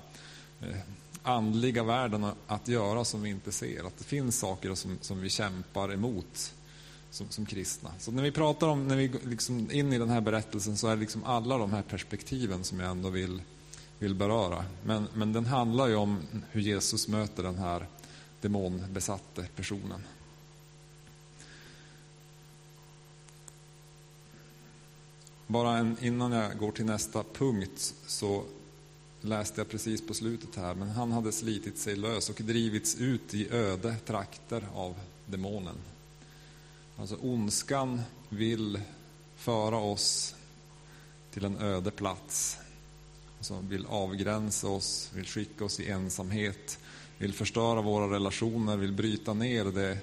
eh, 0.62 0.76
andliga 1.24 1.84
världen 1.84 2.28
att 2.48 2.68
göra 2.68 3.06
som 3.06 3.22
vi 3.22 3.30
inte 3.30 3.52
ser. 3.52 3.84
Att 3.84 3.98
det 3.98 4.04
finns 4.04 4.40
saker 4.40 4.76
som, 4.76 4.98
som 5.02 5.22
vi 5.22 5.30
kämpar 5.30 5.94
emot 5.94 6.54
som, 7.14 7.30
som 7.30 7.46
kristna. 7.46 7.92
Så 8.00 8.12
när 8.12 8.24
vi 8.24 8.32
pratar 8.32 8.68
om, 8.68 8.88
när 8.88 8.96
vi 8.96 9.12
liksom 9.24 9.72
in 9.72 9.94
i 9.94 9.98
den 9.98 10.10
här 10.10 10.22
berättelsen 10.22 10.78
så 10.78 10.88
är 10.88 10.96
det 10.96 11.02
liksom 11.02 11.24
alla 11.24 11.58
de 11.58 11.72
här 11.72 11.82
perspektiven 11.82 12.64
som 12.64 12.80
jag 12.80 12.92
ändå 12.92 13.10
vill, 13.10 13.42
vill 14.00 14.16
beröra. 14.16 14.66
Men, 14.84 15.08
men 15.14 15.34
den 15.34 15.46
handlar 15.46 15.88
ju 15.88 15.96
om 15.96 16.20
hur 16.52 16.62
Jesus 16.62 17.08
möter 17.08 17.44
den 17.44 17.58
här 17.58 17.88
demonbesatte 18.42 19.48
personen. 19.56 20.04
Bara 25.48 25.78
en, 25.78 25.98
innan 26.02 26.32
jag 26.32 26.58
går 26.58 26.72
till 26.72 26.86
nästa 26.86 27.24
punkt 27.34 27.94
så 28.08 28.44
läste 29.22 29.62
jag 29.62 29.70
precis 29.70 30.08
på 30.08 30.14
slutet 30.14 30.56
här, 30.56 30.76
men 30.76 30.90
han 30.90 31.12
hade 31.12 31.32
slitit 31.32 31.78
sig 31.78 31.96
lös 31.96 32.30
och 32.30 32.36
drivits 32.36 32.96
ut 32.96 33.34
i 33.34 33.50
öde 33.52 33.96
trakter 34.06 34.68
av 34.74 34.96
demonen. 35.26 35.76
Alltså 36.98 37.16
ondskan 37.22 38.02
vill 38.30 38.82
föra 39.36 39.78
oss 39.78 40.36
till 41.32 41.46
en 41.46 41.58
öde 41.58 41.92
plats. 41.92 42.58
Alltså 43.38 43.60
vill 43.70 43.86
avgränsa 43.86 44.68
oss, 44.68 45.12
vill 45.14 45.26
skicka 45.26 45.66
oss 45.66 45.80
i 45.80 45.90
ensamhet, 45.90 46.80
vill 47.18 47.34
förstöra 47.34 47.82
våra 47.82 48.14
relationer, 48.14 48.78
vill 48.78 48.94
bryta 48.94 49.34
ner 49.34 49.66
det, 49.66 49.98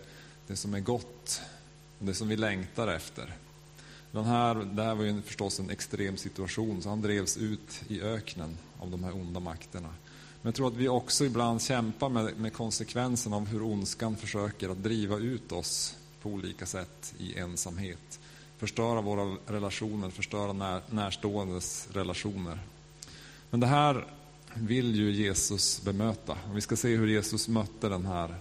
det 0.46 0.56
som 0.56 0.74
är 0.74 0.80
gott, 0.80 1.40
det 1.98 2.14
som 2.14 2.28
vi 2.28 2.36
längtar 2.36 2.88
efter. 2.88 3.36
Den 4.12 4.24
här, 4.24 4.54
det 4.54 4.82
här 4.82 4.94
var 4.94 5.04
ju 5.04 5.22
förstås 5.22 5.60
en 5.60 5.70
extrem 5.70 6.16
situation, 6.16 6.82
så 6.82 6.88
han 6.88 7.02
drevs 7.02 7.36
ut 7.36 7.82
i 7.88 8.00
öknen 8.00 8.58
av 8.78 8.90
de 8.90 9.04
här 9.04 9.14
onda 9.14 9.40
makterna. 9.40 9.88
Men 10.42 10.48
jag 10.48 10.54
tror 10.54 10.68
att 10.68 10.76
vi 10.76 10.88
också 10.88 11.24
ibland 11.24 11.62
kämpar 11.62 12.08
med, 12.08 12.36
med 12.36 12.52
konsekvenserna 12.52 13.36
av 13.36 13.46
hur 13.46 13.62
ondskan 13.62 14.16
försöker 14.16 14.68
att 14.68 14.82
driva 14.82 15.16
ut 15.16 15.52
oss 15.52 15.96
på 16.22 16.28
olika 16.28 16.66
sätt 16.66 17.14
i 17.18 17.38
ensamhet. 17.38 18.20
Förstöra 18.58 19.00
våra 19.00 19.36
relationer, 19.46 20.10
förstöra 20.10 20.52
när, 20.52 20.82
närståendes 20.90 21.88
relationer. 21.92 22.58
Men 23.50 23.60
det 23.60 23.66
här 23.66 24.06
vill 24.54 24.94
ju 24.94 25.12
Jesus 25.12 25.82
bemöta. 25.82 26.32
Och 26.32 26.56
vi 26.56 26.60
ska 26.60 26.76
se 26.76 26.96
hur 26.96 27.06
Jesus 27.06 27.48
mötte 27.48 27.88
den 27.88 28.06
här 28.06 28.34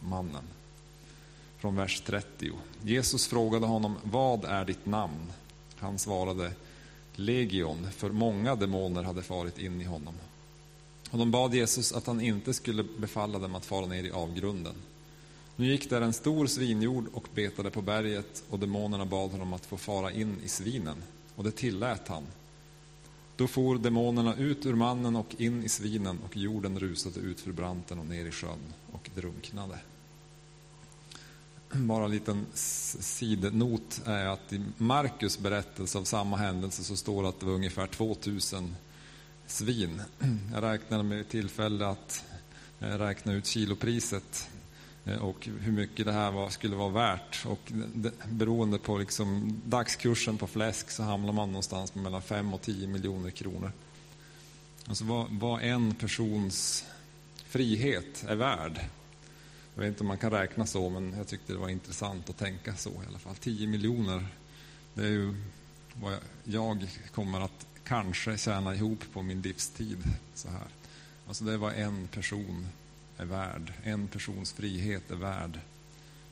mannen. 0.00 0.44
Från 1.58 1.76
vers 1.76 2.02
30. 2.06 2.52
Jesus 2.82 3.26
frågade 3.26 3.66
honom, 3.66 3.96
vad 4.02 4.44
är 4.44 4.64
ditt 4.64 4.86
namn? 4.86 5.32
Han 5.76 5.98
svarade, 5.98 6.52
Legion, 7.14 7.90
för 7.90 8.10
många 8.10 8.54
demoner 8.56 9.02
hade 9.02 9.22
farit 9.22 9.58
in 9.58 9.80
i 9.80 9.84
honom. 9.84 10.14
Och 11.10 11.18
de 11.18 11.30
bad 11.30 11.54
Jesus 11.54 11.92
att 11.92 12.06
han 12.06 12.20
inte 12.20 12.54
skulle 12.54 12.84
befalla 12.98 13.38
dem 13.38 13.54
att 13.54 13.66
fara 13.66 13.86
ner 13.86 14.04
i 14.04 14.10
avgrunden. 14.10 14.74
Nu 15.56 15.66
gick 15.66 15.90
där 15.90 16.00
en 16.00 16.12
stor 16.12 16.46
svinjord 16.46 17.06
och 17.12 17.28
betade 17.34 17.70
på 17.70 17.82
berget 17.82 18.44
och 18.50 18.58
demonerna 18.58 19.04
bad 19.04 19.30
honom 19.30 19.52
att 19.52 19.66
få 19.66 19.76
fara 19.76 20.12
in 20.12 20.36
i 20.44 20.48
svinen, 20.48 20.96
och 21.36 21.44
det 21.44 21.50
tillät 21.50 22.08
han. 22.08 22.26
Då 23.36 23.46
for 23.46 23.78
demonerna 23.78 24.36
ut 24.36 24.66
ur 24.66 24.74
mannen 24.74 25.16
och 25.16 25.34
in 25.38 25.64
i 25.64 25.68
svinen 25.68 26.18
och 26.24 26.36
jorden 26.36 26.78
rusade 26.78 27.20
ut 27.20 27.40
för 27.40 27.52
branten 27.52 27.98
och 27.98 28.06
ner 28.06 28.26
i 28.26 28.30
sjön 28.30 28.58
och 28.92 29.10
drunknade. 29.14 29.78
Bara 31.72 32.04
en 32.04 32.10
liten 32.10 32.46
sidnot 32.54 34.02
är 34.06 34.26
att 34.26 34.52
i 34.52 34.64
Markus 34.76 35.38
berättelse 35.38 35.98
av 35.98 36.04
samma 36.04 36.36
händelse 36.36 36.84
så 36.84 36.96
står 36.96 37.22
det 37.22 37.28
att 37.28 37.40
det 37.40 37.46
var 37.46 37.52
ungefär 37.52 37.86
2000 37.86 38.76
svin. 39.46 40.02
Jag 40.52 40.62
räknade 40.62 41.02
med 41.02 41.28
tillfälle 41.28 41.86
att 41.86 42.24
eh, 42.80 42.98
räkna 42.98 43.32
ut 43.32 43.46
kilopriset 43.46 44.48
Eh, 45.04 45.16
och 45.16 45.46
hur 45.60 45.72
mycket 45.72 46.06
det 46.06 46.12
här 46.12 46.30
var, 46.30 46.50
skulle 46.50 46.76
vara 46.76 46.88
värt. 46.88 47.46
Och 47.46 47.72
det, 47.94 48.12
beroende 48.28 48.78
på 48.78 48.98
liksom 48.98 49.60
dagskursen 49.64 50.38
på 50.38 50.46
fläsk 50.46 50.90
så 50.90 51.02
hamnar 51.02 51.32
man 51.32 51.48
någonstans 51.48 51.94
mellan 51.94 52.22
5 52.22 52.54
och 52.54 52.62
10 52.62 52.86
miljoner 52.86 53.30
kronor. 53.30 53.72
Alltså 54.86 55.04
vad, 55.04 55.26
vad 55.30 55.62
en 55.62 55.94
persons 55.94 56.84
frihet 57.46 58.24
är 58.28 58.36
värd. 58.36 58.80
Jag 59.74 59.80
vet 59.82 59.88
inte 59.88 60.00
om 60.00 60.06
man 60.06 60.18
kan 60.18 60.30
räkna 60.30 60.66
så, 60.66 60.90
men 60.90 61.14
jag 61.16 61.26
tyckte 61.26 61.52
det 61.52 61.58
var 61.58 61.68
intressant 61.68 62.30
att 62.30 62.38
tänka 62.38 62.76
så 62.76 62.90
i 62.90 63.06
alla 63.08 63.18
fall. 63.18 63.34
10 63.36 63.66
miljoner, 63.66 64.26
det 64.94 65.02
är 65.02 65.10
ju 65.10 65.34
vad 65.94 66.14
jag 66.44 66.88
kommer 67.14 67.40
att 67.40 67.66
kanske 67.84 68.38
tjäna 68.38 68.74
ihop 68.74 69.04
på 69.12 69.22
min 69.22 69.42
livstid. 69.42 69.98
Så 70.34 70.48
här. 70.48 70.66
Alltså 71.28 71.44
det 71.44 71.52
är 71.52 71.56
vad 71.56 71.74
en 71.74 72.06
person 72.06 72.68
är 73.18 73.24
värd. 73.24 73.72
En 73.82 74.08
persons 74.08 74.52
frihet 74.52 75.10
är 75.10 75.16
värd 75.16 75.60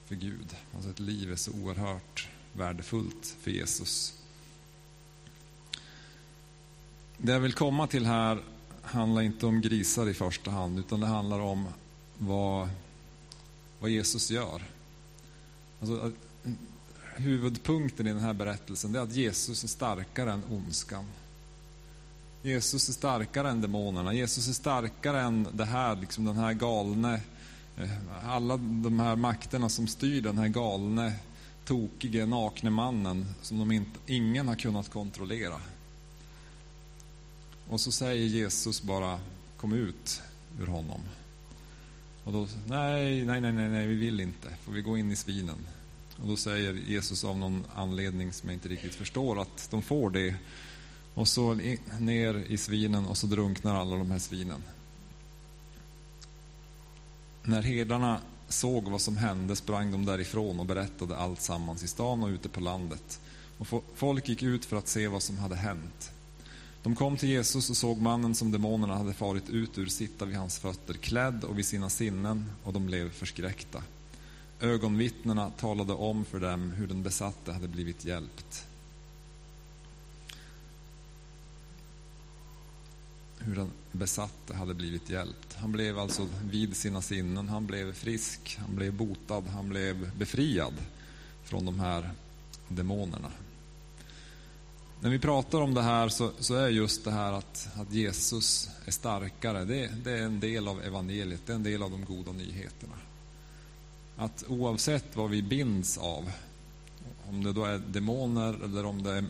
för 0.07 0.15
Gud. 0.15 0.57
Alltså 0.75 0.91
ett 0.91 1.01
liv 1.01 1.33
är 1.33 1.37
så 1.37 1.53
oerhört 1.53 2.29
värdefullt 2.53 3.37
för 3.41 3.51
Jesus. 3.51 4.15
Det 7.19 7.33
jag 7.33 7.41
vill 7.41 7.53
komma 7.53 7.87
till 7.87 8.07
här 8.07 8.43
handlar 8.83 9.23
inte 9.23 9.47
om 9.47 9.61
grisar 9.61 10.09
i 10.09 10.15
första 10.15 10.51
hand, 10.51 10.79
utan 10.79 11.01
det 11.01 11.07
handlar 11.07 11.41
om 11.41 11.69
vad, 12.19 12.69
vad 13.81 13.91
Jesus 13.91 14.31
gör. 14.31 14.63
Alltså, 15.81 16.13
huvudpunkten 17.17 18.07
i 18.07 18.11
den 18.11 18.23
här 18.23 18.33
berättelsen 18.33 18.95
är 18.95 18.99
att 18.99 19.13
Jesus 19.13 19.65
är 19.65 19.69
starkare 19.69 20.33
än 20.33 20.45
ondskan. 20.51 21.05
Jesus 22.43 22.89
är 22.89 22.93
starkare 22.93 23.51
än 23.51 23.61
demonerna. 23.61 24.15
Jesus 24.15 24.49
är 24.49 24.53
starkare 24.53 25.21
än 25.21 25.49
det 25.53 25.65
här, 25.65 25.97
liksom 25.97 26.25
den 26.25 26.37
här 26.37 26.53
galne, 26.53 27.21
eh, 27.77 28.29
alla 28.29 28.57
de 28.57 29.01
här 29.01 29.17
makterna 29.17 29.69
som 29.69 29.87
styr 29.87 30.23
den 30.23 30.39
här 30.39 30.49
galne, 30.49 31.13
tokige, 31.65 32.27
nakne 32.27 32.71
mannen 32.71 33.27
som 33.43 33.59
de 33.59 33.73
inte, 33.73 33.99
ingen 34.07 34.49
har 34.49 34.55
kunnat 34.55 34.91
kontrollera. 34.91 35.61
Och 37.69 37.81
så 37.81 37.93
säger 37.93 38.27
Jesus 38.27 38.83
bara, 38.83 39.21
kom 39.57 39.73
ut 39.73 40.23
ur 40.61 40.67
honom. 40.67 41.01
Och 42.25 42.33
då, 42.33 42.49
nej, 42.67 43.25
nej, 43.25 43.41
nej, 43.41 43.53
nej, 43.53 43.87
vi 43.87 43.95
vill 43.95 44.21
inte, 44.21 44.49
får 44.63 44.73
vi 44.73 44.83
gå 44.83 44.99
in 44.99 45.11
i 45.11 45.17
svinen? 45.17 45.59
Och 46.17 46.29
då 46.29 46.37
säger 46.37 46.73
Jesus 46.75 47.25
av 47.25 47.39
någon 47.39 47.65
anledning 47.75 48.33
som 48.33 48.49
jag 48.49 48.57
inte 48.57 48.69
riktigt 48.69 48.95
förstår 48.95 49.43
att 49.43 49.69
de 49.71 49.83
får 49.83 50.11
det 50.11 50.35
och 51.15 51.29
så 51.29 51.55
ner 51.99 52.35
i 52.35 52.57
svinen 52.57 53.07
och 53.07 53.17
så 53.17 53.27
drunknar 53.27 53.81
alla 53.81 53.97
de 53.97 54.11
här 54.11 54.19
svinen. 54.19 54.63
När 57.43 57.63
herdarna 57.63 58.21
såg 58.49 58.89
vad 58.89 59.01
som 59.01 59.17
hände 59.17 59.57
sprang 59.57 59.93
de 59.93 60.05
därifrån 60.05 60.61
och 60.61 60.67
berättade 60.67 61.17
allt 61.17 61.41
sammans 61.41 61.83
i 61.83 61.89
stan 61.89 62.23
och 62.23 62.29
ute 62.29 62.49
på 62.49 62.61
landet. 62.61 63.21
Och 63.59 63.85
folk 63.95 64.29
gick 64.29 64.43
ut 64.43 64.65
för 64.65 64.77
att 64.77 64.89
se 64.89 65.09
vad 65.09 65.23
som 65.23 65.39
hade 65.39 65.57
hänt. 65.57 66.13
De 66.83 66.97
kom 66.97 67.17
till 67.17 67.29
Jesus 67.29 67.71
och 67.71 67.77
såg 67.77 68.01
mannen 68.01 68.35
som 68.35 68.53
demonerna 68.53 68.97
hade 68.97 69.13
farit 69.13 69.51
ut 69.51 69.79
ur 69.79 69.87
sitta 69.87 70.25
vid 70.25 70.37
hans 70.37 70.59
fötter, 70.59 70.95
klädd 70.95 71.45
och 71.45 71.59
vid 71.59 71.67
sina 71.67 71.91
sinnen, 71.91 72.51
och 72.65 72.73
de 72.73 72.87
blev 72.87 73.11
förskräckta. 73.11 73.83
Ögonvittnena 74.61 75.51
talade 75.51 75.93
om 75.93 76.25
för 76.25 76.41
dem 76.41 76.71
hur 76.71 76.87
den 76.87 77.03
besatte 77.03 77.53
hade 77.53 77.69
blivit 77.69 78.05
hjälpt. 78.05 78.67
Hur 83.47 83.57
den 83.57 83.71
besatte 83.93 84.55
hade 84.55 84.75
blivit 84.75 85.11
hjälpt. 85.11 85.55
Han 85.55 85.73
blev 85.73 85.99
alltså 85.99 86.29
vid 86.45 86.77
sina 86.77 87.03
sinnen, 87.03 87.49
han 87.49 87.67
blev 87.67 87.93
frisk, 87.93 88.59
han 88.61 88.77
blev 88.77 88.95
botad, 88.95 89.45
han 89.47 89.69
blev 89.69 90.17
befriad 90.19 90.75
från 91.45 91.67
de 91.67 91.81
här 91.81 92.11
demonerna. 92.69 93.31
När 95.01 95.11
vi 95.11 95.19
pratar 95.19 95.61
om 95.61 95.75
det 95.75 95.83
här 95.83 96.09
så, 96.09 96.31
så 96.39 96.55
är 96.55 96.69
just 96.69 97.05
det 97.05 97.11
här 97.11 97.33
att, 97.33 97.69
att 97.75 97.93
Jesus 97.93 98.69
är 98.85 98.91
starkare, 98.91 99.65
det, 99.65 99.91
det, 100.05 100.13
är 100.13 100.23
en 100.23 100.41
del 100.41 100.69
av 100.69 100.83
evangeliet, 100.83 101.41
det 101.47 101.53
är 101.53 101.57
en 101.57 101.63
del 101.63 101.83
av 101.83 101.91
de 101.91 102.05
goda 102.05 102.33
nyheterna. 102.33 102.95
Att 104.17 104.45
oavsett 104.49 105.17
vad 105.17 105.31
vi 105.31 105.43
binds 105.43 105.99
av, 105.99 106.33
om 107.29 107.45
det 107.45 107.53
då 107.53 107.65
är 107.65 107.79
demoner 107.79 108.65
eller 108.65 108.87
om 108.87 109.03
det 109.03 109.11
är 109.11 109.25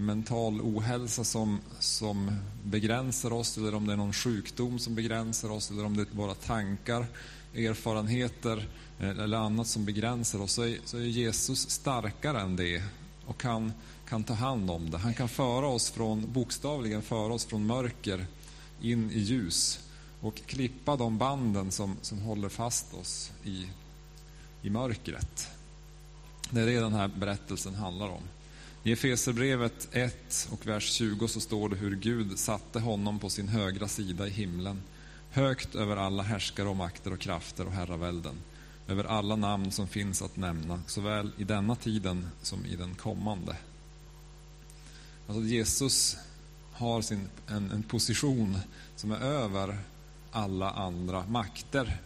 mental 0.00 0.60
ohälsa 0.60 1.24
som, 1.24 1.60
som 1.78 2.36
begränsar 2.64 3.32
oss 3.32 3.58
eller 3.58 3.74
om 3.74 3.86
det 3.86 3.92
är 3.92 3.96
någon 3.96 4.12
sjukdom 4.12 4.78
som 4.78 4.94
begränsar 4.94 5.50
oss 5.50 5.70
eller 5.70 5.84
om 5.84 5.96
det 5.96 6.02
är 6.02 6.16
våra 6.16 6.34
tankar, 6.34 7.06
erfarenheter 7.54 8.68
eh, 8.98 9.08
eller 9.08 9.38
annat 9.38 9.66
som 9.66 9.84
begränsar 9.84 10.40
oss 10.40 10.52
så 10.52 10.62
är, 10.62 10.78
så 10.84 10.96
är 10.96 11.02
Jesus 11.02 11.70
starkare 11.70 12.40
än 12.40 12.56
det 12.56 12.82
och 13.26 13.40
kan, 13.40 13.72
kan 14.08 14.24
ta 14.24 14.34
hand 14.34 14.70
om 14.70 14.90
det. 14.90 14.98
Han 14.98 15.14
kan 15.14 15.28
föra 15.28 15.66
oss 15.66 15.90
från, 15.90 16.32
bokstavligen 16.32 17.02
föra 17.02 17.32
oss 17.32 17.44
från 17.44 17.66
mörker 17.66 18.26
in 18.80 19.10
i 19.10 19.18
ljus 19.18 19.80
och 20.20 20.36
klippa 20.46 20.96
de 20.96 21.18
banden 21.18 21.70
som, 21.70 21.96
som 22.02 22.18
håller 22.18 22.48
fast 22.48 22.94
oss 22.94 23.32
i, 23.44 23.66
i 24.62 24.70
mörkret. 24.70 25.48
Det 26.50 26.60
är 26.60 26.66
det 26.66 26.80
den 26.80 26.94
här 26.94 27.08
berättelsen 27.08 27.74
handlar 27.74 28.08
om. 28.08 28.22
I 28.84 28.92
Efesierbrevet 28.92 29.88
1 29.92 30.48
och 30.52 30.66
vers 30.66 30.90
20 30.92 31.28
så 31.28 31.40
står 31.40 31.68
det 31.68 31.76
hur 31.76 31.96
Gud 31.96 32.38
satte 32.38 32.80
honom 32.80 33.18
på 33.18 33.30
sin 33.30 33.48
högra 33.48 33.88
sida 33.88 34.26
i 34.26 34.30
himlen, 34.30 34.82
högt 35.30 35.74
över 35.74 35.96
alla 35.96 36.22
härskare 36.22 36.68
och 36.68 36.76
makter 36.76 37.12
och 37.12 37.18
krafter 37.18 37.66
och 37.66 37.72
herravälden, 37.72 38.34
över 38.88 39.04
alla 39.04 39.36
namn 39.36 39.72
som 39.72 39.88
finns 39.88 40.22
att 40.22 40.36
nämna, 40.36 40.82
såväl 40.86 41.32
i 41.36 41.44
denna 41.44 41.76
tiden 41.76 42.28
som 42.42 42.66
i 42.66 42.76
den 42.76 42.94
kommande. 42.94 43.56
Alltså 45.26 45.42
Jesus 45.42 46.16
har 46.72 47.02
sin, 47.02 47.28
en, 47.46 47.70
en 47.70 47.82
position 47.82 48.58
som 48.96 49.12
är 49.12 49.20
över 49.20 49.78
alla 50.30 50.70
andra 50.70 51.26
makter, 51.26 52.00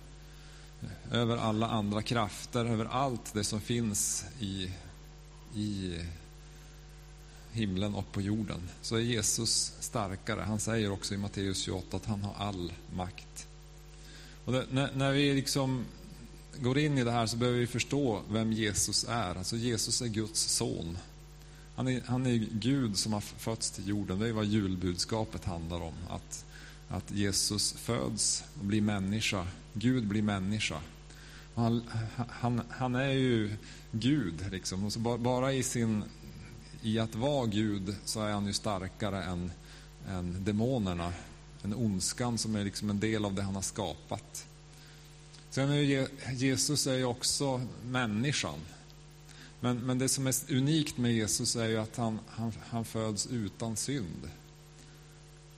över 1.13 1.37
alla 1.37 1.69
andra 1.69 2.03
krafter, 2.03 2.65
över 2.65 2.85
allt 2.85 3.35
det 3.35 3.45
som 3.45 3.61
finns 3.61 4.25
i, 4.41 4.73
i 5.55 5.99
himlen 7.55 7.95
och 7.95 8.13
på 8.13 8.21
jorden, 8.21 8.61
så 8.83 8.97
är 8.97 9.01
Jesus 9.01 9.73
starkare. 9.81 10.41
Han 10.41 10.61
säger 10.61 10.93
också 10.93 11.15
i 11.15 11.17
Matteus 11.17 11.59
28 11.59 11.97
att 11.97 12.07
han 12.07 12.23
har 12.23 12.47
all 12.47 12.73
makt. 12.97 13.47
Och 14.45 14.53
det, 14.53 14.67
när, 14.71 14.93
när, 14.95 15.13
vi 15.13 15.35
liksom 15.35 15.85
går 16.61 16.79
in 16.79 16.99
i 16.99 17.05
det 17.05 17.11
här 17.11 17.27
så 17.27 17.37
behöver 17.37 17.59
vi 17.59 17.67
förstå 17.67 18.23
vem 18.31 18.53
Jesus 18.53 19.07
är. 19.09 19.35
Alltså 19.35 19.57
Jesus 19.57 20.03
är 20.03 20.07
Guds 20.07 20.41
son. 20.41 20.99
Han 21.77 21.89
är, 21.89 22.03
han 22.07 22.27
är 22.27 22.47
Gud 22.53 22.99
som 22.99 23.13
har 23.13 23.21
fötts 23.21 23.71
till 23.71 23.89
jorden. 23.89 24.19
Det 24.19 24.29
är 24.29 24.33
vad 24.33 24.45
julbudskapet 24.45 25.45
handlar 25.45 25.81
om. 25.81 25.95
Att, 26.09 26.45
att 26.89 27.11
Jesus 27.11 27.73
föds 27.73 28.45
och 28.59 28.65
blir 28.65 28.81
människa. 28.81 29.47
Gud 29.73 30.07
blir 30.07 30.23
människa. 30.23 30.81
Han, 31.55 31.83
han, 32.29 32.63
han, 32.71 32.95
är 32.95 33.11
ju 33.11 33.57
Gud, 33.91 34.45
liksom. 34.51 34.85
Och 34.85 34.93
så 34.93 34.99
bara, 34.99 35.19
bara 35.19 35.53
i 35.53 35.63
sin 35.63 36.05
i 36.85 36.99
att 36.99 37.15
vara 37.15 37.47
Gud 37.47 37.97
så 38.05 38.23
är 38.23 38.33
han 38.33 38.47
ju 38.47 38.53
starkare 38.53 39.25
än, 39.25 39.51
än 40.09 40.45
demonerna. 40.45 41.13
En 41.63 41.75
ondskan 41.75 42.39
som 42.39 42.57
är 42.57 42.65
liksom 42.65 42.91
en 42.91 43.01
del 43.01 43.25
av 43.25 43.35
det 43.35 43.43
han 43.43 43.55
har 43.55 43.63
skapat. 43.63 44.47
Sen 45.51 45.71
är 45.71 45.81
ju, 45.81 46.07
Jesus 46.33 46.87
är 46.87 46.95
ju 46.95 47.05
också 47.05 47.61
människan. 47.85 48.59
Men, 49.61 49.87
men 49.87 49.99
det 49.99 50.09
som 50.09 50.27
är 50.27 50.35
unikt 50.49 50.99
med 50.99 51.15
Jesus 51.15 51.57
är 51.57 51.67
ju 51.67 51.77
att 51.77 51.97
han, 51.97 52.19
han, 52.29 52.53
han 52.69 52.85
föds 52.85 53.27
utan 53.27 53.77
synd. 53.77 54.31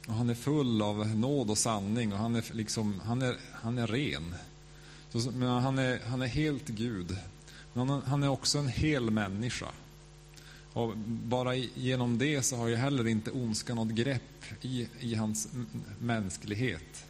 Och 0.07 0.15
han 0.15 0.31
är 0.31 0.35
full 0.35 0.83
av 0.83 1.07
nåd 1.07 1.51
och 1.51 1.59
sanning 1.59 2.13
och 2.13 2.19
han 2.19 2.37
är, 2.37 2.45
liksom, 2.53 3.01
han 3.05 3.23
är, 3.23 3.37
han 3.53 3.79
är 3.79 3.87
ren. 3.87 4.35
Så, 5.11 5.31
men 5.31 5.49
han, 5.49 5.79
är, 5.79 6.01
han 6.07 6.23
är 6.23 6.27
helt 6.27 6.69
Gud. 6.69 7.17
Men 7.73 7.89
han, 7.89 8.03
han 8.03 8.23
är 8.23 8.29
också 8.29 8.59
en 8.59 8.69
hel 8.69 9.11
människa. 9.11 9.69
Och 10.77 10.97
bara 11.07 11.55
genom 11.55 12.19
det 12.19 12.43
så 12.43 12.57
har 12.57 12.69
ju 12.69 12.77
heller 12.77 13.09
inte 13.09 13.31
ondskan 13.31 13.77
något 13.77 13.89
grepp 13.89 14.45
i, 14.63 14.89
i 15.01 15.15
hans 15.15 15.49
mänsklighet. 15.99 17.05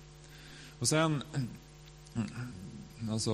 Och 0.78 0.88
sen, 0.88 1.22
alltså, 3.10 3.32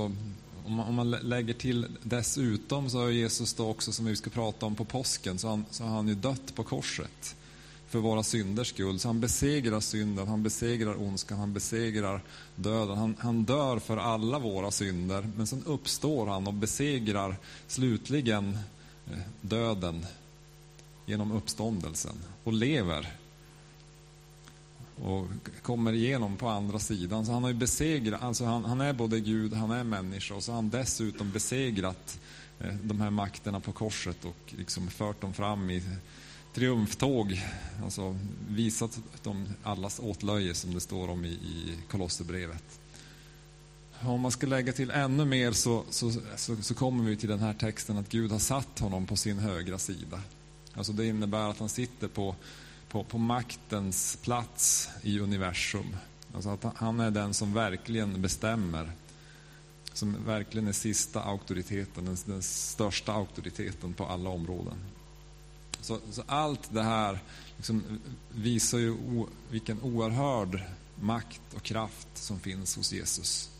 om 0.65 0.73
man, 0.73 0.89
om 0.89 0.95
man 0.95 1.11
lägger 1.11 1.55
till 1.55 1.87
dessutom 2.03 2.91
så 2.91 2.99
har 2.99 3.11
Jesus 3.11 3.55
då 3.55 3.69
också, 3.69 3.93
som 3.93 4.05
vi 4.05 4.17
ska 4.17 4.31
prata 4.31 4.67
om 4.67 4.75
på 4.75 4.85
påsken, 4.85 5.39
så, 5.39 5.49
han, 5.49 5.65
så 5.71 5.85
har 5.85 5.91
han 5.91 6.09
ju 6.09 6.15
dött 6.15 6.55
på 6.55 6.65
korset 6.65 7.37
för 7.89 7.99
våra 7.99 8.23
synders 8.23 8.69
skull. 8.69 8.99
Så 8.99 9.09
han 9.09 9.21
besegrar 9.21 9.81
synden, 9.81 10.29
han 10.29 10.43
besegrar 10.43 11.03
ondskan, 11.03 11.39
han 11.39 11.53
besegrar 11.53 12.23
döden. 12.57 12.99
Han, 12.99 13.17
han 13.19 13.45
dör 13.45 13.79
för 13.79 13.97
alla 13.97 14.39
våra 14.39 14.71
synder, 14.71 15.31
men 15.37 15.47
sen 15.47 15.63
uppstår 15.67 16.27
han 16.27 16.47
och 16.47 16.55
besegrar 16.55 17.37
slutligen 17.67 18.59
eh, 19.11 19.19
döden 19.41 20.07
genom 21.07 21.33
uppståndelsen 21.33 22.15
och 22.45 22.53
lever 22.53 23.17
och 25.03 25.27
kommer 25.63 25.93
igenom 25.93 26.37
på 26.37 26.49
andra 26.49 26.79
sidan. 26.79 27.27
Så 27.27 27.33
han 27.33 27.43
har 27.43 27.51
ju 27.51 27.57
besegrat, 27.57 28.23
alltså 28.23 28.45
han, 28.45 28.65
han 28.65 28.81
är 28.81 28.93
både 28.93 29.21
Gud, 29.21 29.55
han 29.55 29.71
är 29.71 29.85
människa 29.85 30.35
och 30.35 30.43
så 30.43 30.53
har 30.53 30.57
han 30.57 30.71
dessutom 30.71 31.31
besegrat 31.31 32.21
eh, 32.61 32.75
de 32.83 33.01
här 33.01 33.11
makterna 33.11 33.61
på 33.61 33.73
korset 33.73 34.25
och 34.25 34.55
liksom 34.59 34.91
fört 34.91 35.21
dem 35.21 35.35
fram 35.35 35.71
i 35.71 35.83
triumftåg, 36.55 37.43
alltså 37.85 38.17
visat 38.49 38.99
dem 39.23 39.49
allas 39.63 40.01
åtlöje 40.03 40.55
som 40.55 40.75
det 40.75 40.81
står 40.81 41.09
om 41.09 41.25
i, 41.25 41.29
i 41.29 41.77
Kolosserbrevet. 41.91 42.81
Om 44.01 44.21
man 44.21 44.31
ska 44.31 44.47
lägga 44.47 44.73
till 44.73 44.91
ännu 44.91 45.25
mer 45.25 45.53
så, 45.53 45.85
så, 45.91 46.13
så, 46.37 46.57
så 46.63 46.75
kommer 46.75 47.05
vi 47.05 47.17
till 47.17 47.29
den 47.29 47.41
här 47.41 47.55
texten 47.55 47.97
att 47.97 48.09
Gud 48.09 48.33
har 48.33 48.39
satt 48.39 48.79
honom 48.79 49.07
på 49.07 49.17
sin 49.17 49.39
högra 49.39 49.79
sida. 49.79 50.21
Alltså 50.75 50.93
det 50.93 51.07
innebär 51.07 51.51
att 51.51 51.59
han 51.59 51.69
sitter 51.69 52.09
på, 52.09 52.35
på, 52.89 53.05
på 53.05 53.19
maktens 53.19 54.19
plats 54.23 54.89
i 55.03 55.19
universum. 55.19 55.97
Alltså 56.35 56.51
att 56.51 56.65
han 56.77 57.01
är 57.01 57.11
den 57.11 57.35
som 57.35 57.55
verkligen 57.55 58.23
bestämmer. 58.23 58.93
Som 59.93 60.25
verkligen 60.25 60.69
är 60.69 60.73
sista 60.73 61.23
auktoriteten, 61.23 62.05
den, 62.05 62.17
den 62.25 62.43
största 62.43 63.13
auktoriteten 63.13 63.95
på 63.95 64.07
alla 64.07 64.31
områden. 64.31 64.77
Så, 65.81 65.99
så 66.11 66.23
allt 66.27 66.75
det 66.75 66.83
här 66.83 67.19
liksom 67.57 68.01
visar 68.35 68.79
ju 68.79 68.91
o, 68.91 69.29
vilken 69.51 69.83
oerhörd 69.83 70.63
makt 71.01 71.41
och 71.55 71.63
kraft 71.63 72.09
som 72.15 72.41
finns 72.41 72.77
hos 72.77 72.93
Jesus. 72.93 73.51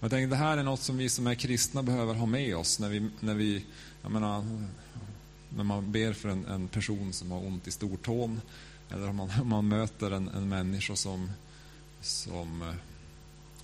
Jag 0.00 0.10
tänker, 0.10 0.30
det 0.30 0.36
här 0.36 0.56
är 0.56 0.62
något 0.62 0.80
som 0.80 0.96
vi 0.96 1.08
som 1.08 1.26
är 1.26 1.34
kristna 1.34 1.82
behöver 1.82 2.14
ha 2.14 2.26
med 2.26 2.56
oss 2.56 2.78
när 2.78 2.88
vi, 2.88 3.10
när 3.20 3.34
vi 3.34 3.64
jag 4.02 4.12
menar, 4.12 4.44
när 5.56 5.64
man 5.64 5.92
ber 5.92 6.12
för 6.12 6.28
en, 6.28 6.46
en, 6.46 6.68
person 6.68 7.12
som 7.12 7.30
har 7.30 7.46
ont 7.46 7.68
i 7.68 7.70
stortån 7.70 8.40
eller 8.90 9.08
om 9.08 9.16
man, 9.16 9.30
om 9.40 9.48
man 9.48 9.68
möter 9.68 10.10
en, 10.10 10.28
en 10.28 10.48
människa 10.48 10.96
som, 10.96 11.30
som, 12.00 12.62
eh, 12.62 12.74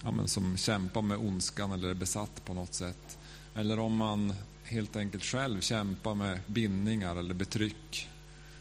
ja, 0.02 0.10
men 0.10 0.28
som 0.28 0.56
kämpar 0.56 1.02
med 1.02 1.18
ondskan 1.18 1.72
eller 1.72 1.88
är 1.88 1.94
besatt 1.94 2.44
på 2.44 2.54
något 2.54 2.74
sätt. 2.74 3.18
Eller 3.54 3.78
om 3.78 3.96
man 3.96 4.34
helt 4.64 4.96
enkelt 4.96 5.24
själv 5.24 5.60
kämpar 5.60 6.14
med 6.14 6.40
bindningar 6.46 7.16
eller 7.16 7.34
betryck. 7.34 8.08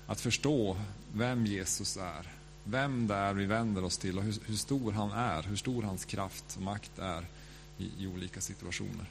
Att 0.08 0.22
förstå 0.22 0.78
vem 1.14 1.46
Jesus 1.46 1.98
är, 1.98 2.32
vem 2.64 3.08
det 3.08 3.16
är 3.16 3.34
vi 3.34 3.46
vänder 3.46 3.84
oss 3.84 3.98
till 3.98 4.18
och 4.18 4.24
hur, 4.24 4.36
hur 4.46 4.56
stor 4.56 4.92
han 4.92 5.12
är, 5.12 5.44
hur 5.44 5.56
stor 5.56 5.84
hans 5.84 6.06
kraft 6.06 6.56
och 6.56 6.62
makt 6.62 7.00
är 7.00 7.26
i, 7.78 8.04
i 8.04 8.08
olika 8.08 8.42
situationer. 8.42 9.06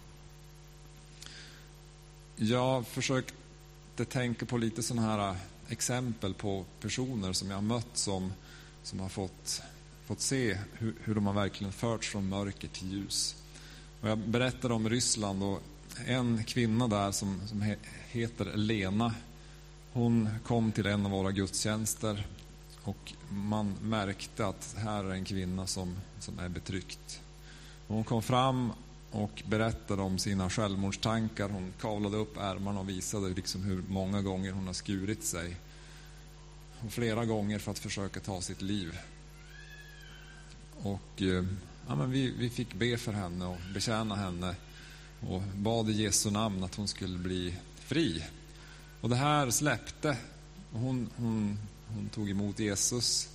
Jag 2.36 2.58
har 2.58 2.82
försökt 2.82 3.34
det 3.96 4.04
tänker 4.04 4.46
på 4.46 4.58
lite 4.58 4.82
sådana 4.82 5.06
här 5.06 5.30
äh, 5.30 5.36
exempel 5.68 6.34
på 6.34 6.64
personer 6.80 7.32
som 7.32 7.50
jag 7.50 7.56
har 7.56 7.62
mött 7.62 7.96
som, 7.96 8.32
som 8.82 9.00
har 9.00 9.08
fått, 9.08 9.62
fått 10.06 10.20
se 10.20 10.58
hur, 10.72 10.94
hur 11.04 11.14
de 11.14 11.26
har 11.26 11.34
verkligen 11.34 11.72
förts 11.72 12.08
från 12.08 12.28
mörker 12.28 12.68
till 12.68 12.92
ljus. 12.92 13.36
Och 14.00 14.08
jag 14.08 14.18
berättade 14.18 14.74
om 14.74 14.88
Ryssland 14.88 15.42
och 15.42 15.62
en 16.06 16.44
kvinna 16.44 16.88
där 16.88 17.12
som, 17.12 17.40
som 17.46 17.74
heter 18.10 18.56
Lena. 18.56 19.14
Hon 19.92 20.28
kom 20.46 20.72
till 20.72 20.86
en 20.86 21.06
av 21.06 21.12
våra 21.12 21.32
gudstjänster 21.32 22.26
och 22.82 23.12
man 23.28 23.74
märkte 23.82 24.46
att 24.46 24.74
här 24.78 25.04
är 25.04 25.10
en 25.10 25.24
kvinna 25.24 25.66
som, 25.66 25.96
som 26.18 26.38
är 26.38 26.48
betryckt. 26.48 27.20
hon 27.88 28.04
kom 28.04 28.22
fram 28.22 28.72
och 29.14 29.42
berättade 29.46 30.02
om 30.02 30.18
sina 30.18 30.50
självmordstankar. 30.50 31.48
Hon 31.48 31.72
kavlade 31.80 32.16
upp 32.16 32.36
ärmarna 32.36 32.80
och 32.80 32.88
visade 32.88 33.28
liksom 33.28 33.62
hur 33.62 33.82
många 33.88 34.22
gånger 34.22 34.52
hon 34.52 34.66
har 34.66 34.74
skurit 34.74 35.24
sig. 35.24 35.56
Och 36.80 36.92
flera 36.92 37.24
gånger 37.24 37.58
för 37.58 37.70
att 37.70 37.78
försöka 37.78 38.20
ta 38.20 38.40
sitt 38.40 38.62
liv. 38.62 38.98
och 40.82 41.22
eh, 41.22 41.44
ja, 41.88 41.94
men 41.94 42.10
vi, 42.10 42.30
vi 42.38 42.50
fick 42.50 42.74
be 42.74 42.96
för 42.96 43.12
henne 43.12 43.46
och 43.46 43.56
betjäna 43.74 44.14
henne 44.14 44.56
och 45.20 45.42
bad 45.54 45.90
i 45.90 45.92
Jesu 45.92 46.30
namn 46.30 46.64
att 46.64 46.74
hon 46.74 46.88
skulle 46.88 47.18
bli 47.18 47.54
fri. 47.74 48.24
Och 49.00 49.08
det 49.08 49.16
här 49.16 49.50
släppte. 49.50 50.16
Hon, 50.72 51.10
hon, 51.16 51.58
hon 51.88 52.08
tog 52.08 52.30
emot 52.30 52.58
Jesus, 52.58 53.28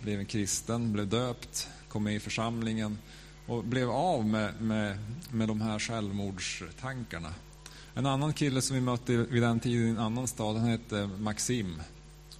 blev 0.00 0.20
en 0.20 0.26
kristen, 0.26 0.92
blev 0.92 1.08
döpt, 1.08 1.68
kom 1.88 2.04
med 2.04 2.14
i 2.14 2.20
församlingen 2.20 2.98
och 3.46 3.64
blev 3.64 3.90
av 3.90 4.26
med, 4.26 4.62
med, 4.62 4.98
med 5.30 5.48
de 5.48 5.60
här 5.60 5.78
självmordstankarna. 5.78 7.34
En 7.94 8.06
annan 8.06 8.32
kille 8.32 8.62
som 8.62 8.74
vi 8.74 8.82
mötte 8.82 9.16
vid 9.16 9.42
den 9.42 9.60
tiden 9.60 9.86
i 9.86 9.90
en 9.90 9.98
annan 9.98 10.28
stad, 10.28 10.56
han 10.56 10.68
hette 10.68 11.10
Maxim. 11.18 11.82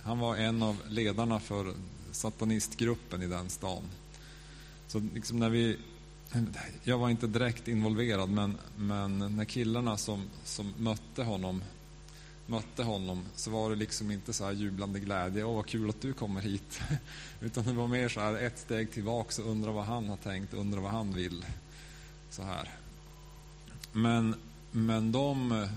Han 0.02 0.18
var 0.18 0.36
en 0.36 0.62
av 0.62 0.76
ledarna 0.88 1.40
för 1.40 1.74
satanistgruppen 2.12 3.22
i 3.22 3.26
den 3.26 3.50
stan. 3.50 3.82
Så 4.86 5.02
liksom 5.14 5.38
när 5.38 5.50
vi, 5.50 5.78
jag 6.82 6.98
var 6.98 7.10
inte 7.10 7.26
direkt 7.26 7.68
involverad, 7.68 8.30
men, 8.30 8.58
men 8.76 9.36
när 9.36 9.44
killarna 9.44 9.96
som, 9.96 10.24
som 10.44 10.72
mötte 10.78 11.22
honom 11.22 11.62
mötte 12.46 12.82
honom 12.82 13.24
så 13.36 13.50
var 13.50 13.70
det 13.70 13.76
liksom 13.76 14.10
inte 14.10 14.32
så 14.32 14.44
här 14.44 14.52
jublande 14.52 15.00
glädje, 15.00 15.44
åh 15.44 15.56
vad 15.56 15.66
kul 15.66 15.90
att 15.90 16.00
du 16.00 16.12
kommer 16.12 16.40
hit. 16.40 16.80
Utan 17.40 17.64
det 17.64 17.72
var 17.72 17.88
mer 17.88 18.08
så 18.08 18.20
här 18.20 18.34
ett 18.34 18.58
steg 18.58 18.92
tillbaks 18.92 19.38
och 19.38 19.50
undra 19.50 19.72
vad 19.72 19.84
han 19.84 20.08
har 20.08 20.16
tänkt, 20.16 20.54
undra 20.54 20.80
vad 20.80 20.90
han 20.90 21.12
vill. 21.12 21.44
Så 22.30 22.42
här. 22.42 22.70
Men, 23.92 24.34
men 24.70 25.12
de 25.12 25.52
eh, 25.52 25.68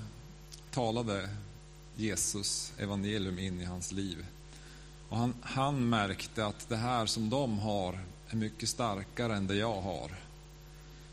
talade 0.71 1.30
Jesus 1.95 2.73
evangelium 2.78 3.39
in 3.39 3.62
i 3.62 3.65
hans 3.65 3.91
liv. 3.91 4.25
Och 5.10 5.17
han, 5.17 5.34
han 5.41 5.89
märkte 5.89 6.45
att 6.45 6.69
det 6.69 6.75
här 6.75 7.06
som 7.06 7.30
de 7.30 7.60
har 7.60 7.99
är 8.30 8.36
mycket 8.36 8.69
starkare 8.69 9.36
än 9.36 9.47
det 9.47 9.56
jag 9.56 9.82
har. 9.82 10.12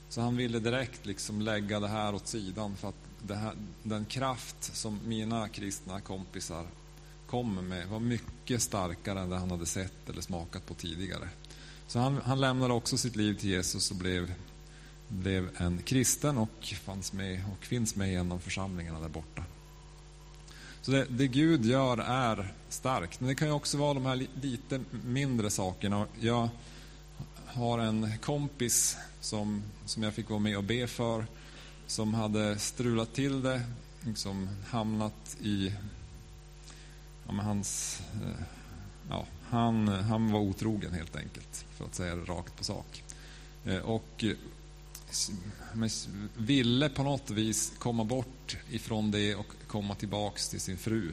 Så 0.09 0.21
han 0.21 0.37
ville 0.37 0.59
direkt 0.59 1.07
liksom 1.07 1.41
lägga 1.41 1.81
det 1.81 1.89
här 1.89 2.15
åt 2.15 2.27
sidan 2.27 2.77
för 2.77 2.89
att 2.89 3.02
här, 3.29 3.55
den 3.83 4.05
kraft 4.05 4.77
som 4.77 5.01
mina 5.07 5.49
kristna 5.49 6.01
kompisar 6.01 6.67
kommer 7.27 7.63
med 7.63 7.89
var 7.89 8.01
mycket 8.01 8.63
starkare 8.63 9.21
än 9.21 9.31
det 9.31 9.39
han 9.39 9.51
hade 9.51 9.67
sett 9.67 10.09
eller 10.09 10.21
smakat 10.21 10.67
på 10.67 10.75
tidigare. 10.75 11.29
Så 11.87 11.99
han, 11.99 12.21
han 12.25 12.41
lämnade 12.41 12.75
också 12.75 12.97
sitt 12.97 13.17
liv 13.17 13.35
till 13.35 13.51
Jesus 13.51 13.91
och 13.91 13.97
blev, 13.97 14.35
blev 15.09 15.49
en 15.57 15.79
kristen 15.83 16.39
och 16.39 16.75
fanns 16.85 17.13
med 17.13 17.45
och 17.53 17.65
finns 17.65 17.97
med 17.97 18.11
genom 18.11 18.41
församlingarna 18.41 19.01
där 19.01 19.09
borta. 19.09 19.45
Så 20.83 20.91
det, 20.91 21.07
det, 21.11 21.29
Gud 21.29 21.65
gör 21.65 21.99
är 21.99 22.55
starkt, 22.69 23.21
men 23.21 23.29
det 23.29 23.35
kan 23.35 23.49
ju 23.49 23.55
också 23.55 23.79
vara 23.79 23.95
de 23.95 24.07
här 24.07 24.27
lite 24.43 24.81
mindre 25.05 25.51
sakerna. 25.51 26.07
Jag 26.21 26.49
har 27.47 27.79
en 27.79 28.19
kompis 28.19 28.97
som, 29.21 29.63
som 29.87 30.03
jag 30.03 30.15
fick 30.15 30.31
vara 30.31 30.41
med 30.41 30.57
och 30.57 30.65
be 30.65 30.87
för 30.87 31.27
som 31.93 32.15
hade 32.15 32.59
strulat 32.59 33.15
till 33.15 33.43
det, 33.43 33.63
liksom 34.01 34.49
hamnat 34.67 35.37
i... 35.41 35.73
Ja, 37.27 37.33
men 37.33 37.45
hans, 37.45 38.01
eh, 38.15 38.45
ja, 39.11 39.27
han, 39.49 39.89
han 39.89 40.33
var 40.33 40.41
otrogen 40.41 40.93
helt 40.93 41.17
enkelt, 41.17 41.65
för 41.77 41.85
att 41.85 41.95
säga 41.95 42.17
det 42.17 42.25
rakt 42.25 42.57
på 42.57 42.65
sak. 42.65 43.03
Eh, 43.65 43.79
och 43.79 44.25
men 45.73 45.91
ville 46.37 46.89
på 46.89 47.03
något 47.03 47.31
vis 47.31 47.73
komma 47.79 48.05
bort 48.05 48.57
ifrån 48.71 49.11
det 49.11 49.35
och 49.35 49.53
komma 49.67 49.95
tillbaks 49.95 50.49
till 50.49 50.61
sin 50.61 50.79
fru. 50.79 51.13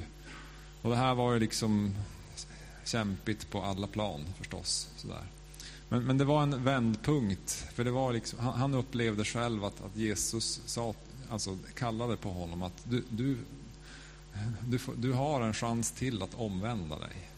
Och 0.82 0.90
det 0.90 0.98
här 0.98 1.16
var 1.16 1.34
ju 1.34 1.40
liksom 1.40 1.96
kämpigt 2.86 3.50
på 3.50 3.62
alla 3.62 3.88
plan 3.88 4.26
förstås. 4.38 4.90
Sådär. 4.98 5.24
Men, 5.90 6.04
men 6.04 6.18
det 6.18 6.26
var 6.26 6.44
en 6.44 6.64
vändpunkt, 6.64 7.52
för 7.52 7.84
det 7.84 7.92
var 7.92 8.14
liksom, 8.14 8.40
han, 8.40 8.54
han 8.54 8.74
upplevde 8.74 9.26
själv 9.26 9.66
att, 9.66 9.82
att 9.84 9.96
Jesus 9.96 10.62
sa, 10.66 10.94
alltså, 11.30 11.58
kallade 11.76 12.18
på 12.18 12.30
honom 12.30 12.64
att 12.64 12.84
du, 12.84 13.04
du, 13.10 13.38
du, 14.68 14.80
du 14.96 15.14
har 15.14 15.42
en 15.42 15.54
chans 15.54 15.92
till 15.92 16.24
att 16.24 16.36
omvända 16.36 17.00
dig. 17.00 17.30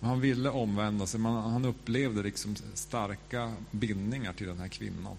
Han 0.00 0.20
ville 0.20 0.50
omvända 0.50 1.06
sig, 1.06 1.20
men 1.20 1.32
han 1.32 1.64
upplevde 1.64 2.22
liksom 2.22 2.56
starka 2.74 3.52
bindningar 3.70 4.32
till 4.32 4.46
den 4.46 4.58
här 4.58 4.68
kvinnan. 4.68 5.16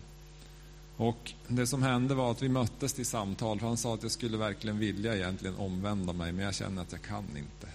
Och 0.97 1.33
Det 1.47 1.67
som 1.67 1.83
hände 1.83 2.15
var 2.15 2.31
att 2.31 2.41
vi 2.41 2.49
möttes 2.49 2.93
till 2.93 3.05
samtal, 3.05 3.59
för 3.59 3.67
han 3.67 3.77
sa 3.77 3.93
att 3.93 4.03
jag 4.03 4.11
skulle 4.11 4.37
verkligen 4.37 4.79
vilja 4.79 5.15
egentligen 5.15 5.55
omvända 5.55 6.13
mig, 6.13 6.31
men 6.31 6.45
jag 6.45 6.55
känner 6.55 6.81
att 6.81 6.91
jag 6.91 7.01
kan 7.01 7.25
inte. 7.37 7.67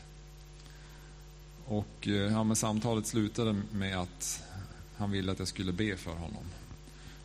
Och 1.68 2.08
eh, 2.08 2.12
ja, 2.12 2.44
men 2.44 2.56
samtalet 2.56 3.06
slutade 3.06 3.62
med 3.72 3.98
att 3.98 4.42
han 4.96 5.10
ville 5.10 5.32
att 5.32 5.38
jag 5.38 5.48
skulle 5.48 5.72
be 5.72 5.96
för 5.96 6.14
honom. 6.14 6.44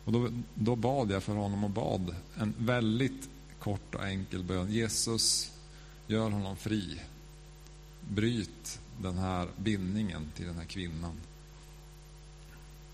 Och 0.04 0.12
då, 0.12 0.28
då 0.54 0.76
bad 0.76 1.10
jag 1.10 1.22
för 1.22 1.34
honom 1.34 1.64
och 1.64 1.70
bad 1.70 2.14
en 2.36 2.54
väldigt 2.58 3.28
kort 3.58 3.94
och 3.94 4.06
enkel 4.06 4.42
bön. 4.42 4.72
Jesus, 4.72 5.52
gör 6.06 6.30
honom 6.30 6.56
fri. 6.56 7.00
Bryt 8.08 8.80
den 9.00 9.18
här 9.18 9.48
bindningen 9.56 10.32
till 10.36 10.46
den 10.46 10.56
här 10.56 10.64
kvinnan. 10.64 11.20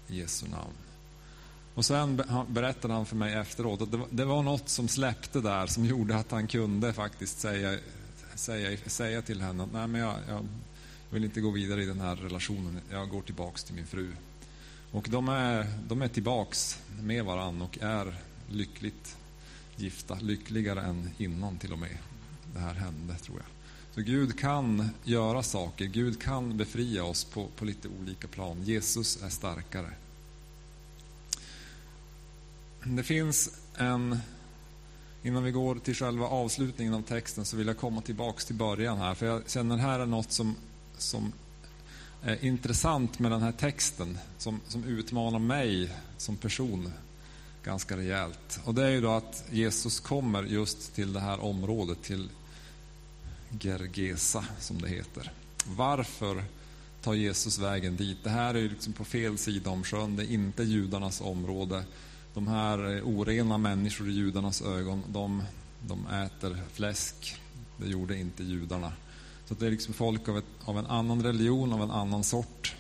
I 0.08 0.18
Jesu 0.18 0.48
namn. 0.48 0.74
Och 1.74 1.84
sen 1.84 2.22
berättade 2.48 2.94
han 2.94 3.06
för 3.06 3.16
mig 3.16 3.34
efteråt 3.34 3.82
att 3.82 3.90
det 3.90 3.96
var, 3.96 4.06
det 4.10 4.24
var 4.24 4.42
något 4.42 4.68
som 4.68 4.88
släppte 4.88 5.40
där 5.40 5.66
som 5.66 5.84
gjorde 5.84 6.16
att 6.16 6.30
han 6.30 6.46
kunde 6.46 6.92
faktiskt 6.92 7.40
säga, 7.40 7.78
säga, 8.34 8.78
säga 8.86 9.22
till 9.22 9.40
henne 9.40 9.62
att 9.62 9.72
nej 9.72 9.86
men 9.86 10.00
jag 10.00 10.14
jag 10.28 10.46
vill 11.10 11.24
inte 11.24 11.40
gå 11.40 11.50
vidare 11.50 11.82
i 11.82 11.86
den 11.86 12.00
här 12.00 12.16
relationen. 12.16 12.80
Jag 12.90 13.08
går 13.08 13.22
tillbaks 13.22 13.64
till 13.64 13.74
min 13.74 13.86
fru. 13.86 14.12
Och 14.90 15.06
de 15.10 15.28
är, 15.28 15.66
de 15.88 16.02
är 16.02 16.08
tillbaks 16.08 16.82
med 17.00 17.24
varann 17.24 17.62
och 17.62 17.78
är 17.80 18.14
lyckligt 18.50 19.16
gifta. 19.76 20.14
Lyckligare 20.14 20.80
än 20.80 21.10
innan 21.18 21.58
till 21.58 21.72
och 21.72 21.78
med 21.78 21.98
det 22.54 22.60
här 22.60 22.74
hände, 22.74 23.14
tror 23.14 23.36
jag. 23.36 23.46
Så 23.94 24.00
Gud 24.00 24.38
kan 24.38 24.90
göra 25.04 25.42
saker. 25.42 25.84
Gud 25.84 26.22
kan 26.22 26.56
befria 26.56 27.04
oss 27.04 27.24
på, 27.24 27.46
på 27.56 27.64
lite 27.64 27.88
olika 28.00 28.28
plan. 28.28 28.62
Jesus 28.62 29.22
är 29.22 29.28
starkare. 29.28 29.90
Det 32.84 33.02
finns 33.02 33.60
en... 33.74 34.18
Innan 35.22 35.42
vi 35.42 35.50
går 35.50 35.74
till 35.74 35.94
själva 35.94 36.26
avslutningen 36.26 36.94
av 36.94 37.02
texten 37.02 37.44
så 37.44 37.56
vill 37.56 37.66
jag 37.66 37.78
komma 37.78 38.00
tillbaks 38.02 38.44
till 38.44 38.54
början 38.54 38.98
här. 38.98 39.14
För 39.14 39.26
jag 39.26 39.50
känner 39.50 39.76
här 39.76 40.00
är 40.00 40.06
något 40.06 40.32
som 40.32 40.56
som 40.98 41.32
är 42.22 42.44
intressant 42.44 43.18
med 43.18 43.30
den 43.30 43.42
här 43.42 43.52
texten, 43.52 44.18
som, 44.38 44.60
som 44.68 44.84
utmanar 44.84 45.38
mig 45.38 45.90
som 46.16 46.36
person 46.36 46.92
ganska 47.64 47.96
rejält. 47.96 48.60
Och 48.64 48.74
det 48.74 48.84
är 48.84 48.90
ju 48.90 49.00
då 49.00 49.10
att 49.10 49.44
Jesus 49.50 50.00
kommer 50.00 50.42
just 50.42 50.94
till 50.94 51.12
det 51.12 51.20
här 51.20 51.40
området, 51.40 52.02
till 52.02 52.28
Gergesa, 53.60 54.44
som 54.60 54.82
det 54.82 54.88
heter. 54.88 55.32
Varför 55.66 56.44
tar 57.02 57.14
Jesus 57.14 57.58
vägen 57.58 57.96
dit? 57.96 58.24
Det 58.24 58.30
här 58.30 58.54
är 58.54 58.58
ju 58.58 58.68
liksom 58.68 58.92
på 58.92 59.04
fel 59.04 59.38
sida 59.38 59.70
om 59.70 59.84
sjön, 59.84 60.16
det 60.16 60.22
är 60.22 60.32
inte 60.32 60.62
judarnas 60.62 61.20
område. 61.20 61.84
De 62.34 62.48
här 62.48 63.02
orena 63.04 63.58
människor 63.58 64.08
i 64.08 64.12
judarnas 64.12 64.62
ögon, 64.62 65.02
de, 65.08 65.42
de 65.86 66.06
äter 66.06 66.58
fläsk. 66.72 67.36
Det 67.76 67.86
gjorde 67.86 68.18
inte 68.18 68.42
judarna. 68.42 68.92
Så 69.48 69.54
det 69.54 69.66
är 69.66 69.70
liksom 69.70 69.94
folk 69.94 70.28
av, 70.28 70.38
ett, 70.38 70.44
av 70.64 70.78
en 70.78 70.86
annan 70.86 71.22
religion, 71.22 71.72
av 71.72 71.82
en 71.82 71.90
annan 71.90 72.24
sort. 72.24 72.74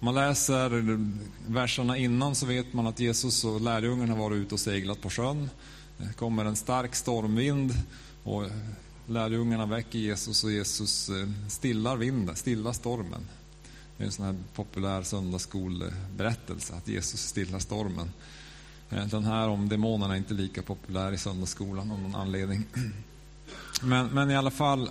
Om 0.00 0.04
man 0.04 0.14
läser 0.14 0.98
verserna 1.46 1.96
innan 1.96 2.34
så 2.34 2.46
vet 2.46 2.72
man 2.72 2.86
att 2.86 3.00
Jesus 3.00 3.44
och 3.44 3.60
lärjungarna 3.60 4.12
har 4.12 4.20
varit 4.20 4.36
ute 4.36 4.54
och 4.54 4.60
seglat 4.60 5.00
på 5.00 5.10
sjön. 5.10 5.50
Det 5.96 6.12
kommer 6.16 6.44
en 6.44 6.56
stark 6.56 6.94
stormvind 6.94 7.74
och 8.24 8.44
lärjungarna 9.06 9.66
väcker 9.66 9.98
Jesus 9.98 10.44
och 10.44 10.52
Jesus 10.52 11.08
eh, 11.08 11.28
stillar 11.48 11.96
vinden, 11.96 12.36
stillar 12.36 12.72
stormen. 12.72 13.28
Det 13.96 14.02
är 14.02 14.06
en 14.06 14.12
sån 14.12 14.26
här 14.26 14.36
populär 14.54 15.02
söndagsskolberättelse, 15.02 16.74
att 16.74 16.88
Jesus 16.88 17.20
stillar 17.20 17.58
stormen. 17.58 18.10
Eh, 18.90 19.06
den 19.06 19.24
här 19.24 19.48
om 19.48 19.68
demonerna 19.68 20.14
är 20.14 20.18
inte 20.18 20.34
lika 20.34 20.62
populär 20.62 21.12
i 21.12 21.18
söndagsskolan 21.18 21.90
av 21.90 21.98
någon 21.98 22.14
anledning. 22.14 22.64
Men, 23.82 24.06
men 24.06 24.30
i 24.30 24.36
alla 24.36 24.50
fall, 24.50 24.90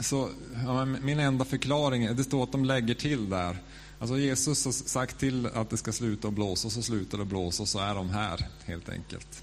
så, 0.00 0.30
ja, 0.64 0.84
min 0.84 1.20
enda 1.20 1.44
förklaring, 1.44 2.16
det 2.16 2.24
står 2.24 2.42
att 2.42 2.52
de 2.52 2.64
lägger 2.64 2.94
till 2.94 3.30
där. 3.30 3.56
Alltså 3.98 4.18
Jesus 4.18 4.64
har 4.64 4.72
sagt 4.72 5.18
till 5.18 5.46
att 5.46 5.70
det 5.70 5.76
ska 5.76 5.92
sluta 5.92 6.28
att 6.28 6.34
blåsa, 6.34 6.70
så 6.70 6.82
slutar 6.82 7.18
det 7.18 7.24
blåsa, 7.24 7.62
och 7.62 7.68
så 7.68 7.78
är 7.78 7.94
de 7.94 8.10
här 8.10 8.46
helt 8.64 8.88
enkelt. 8.88 9.42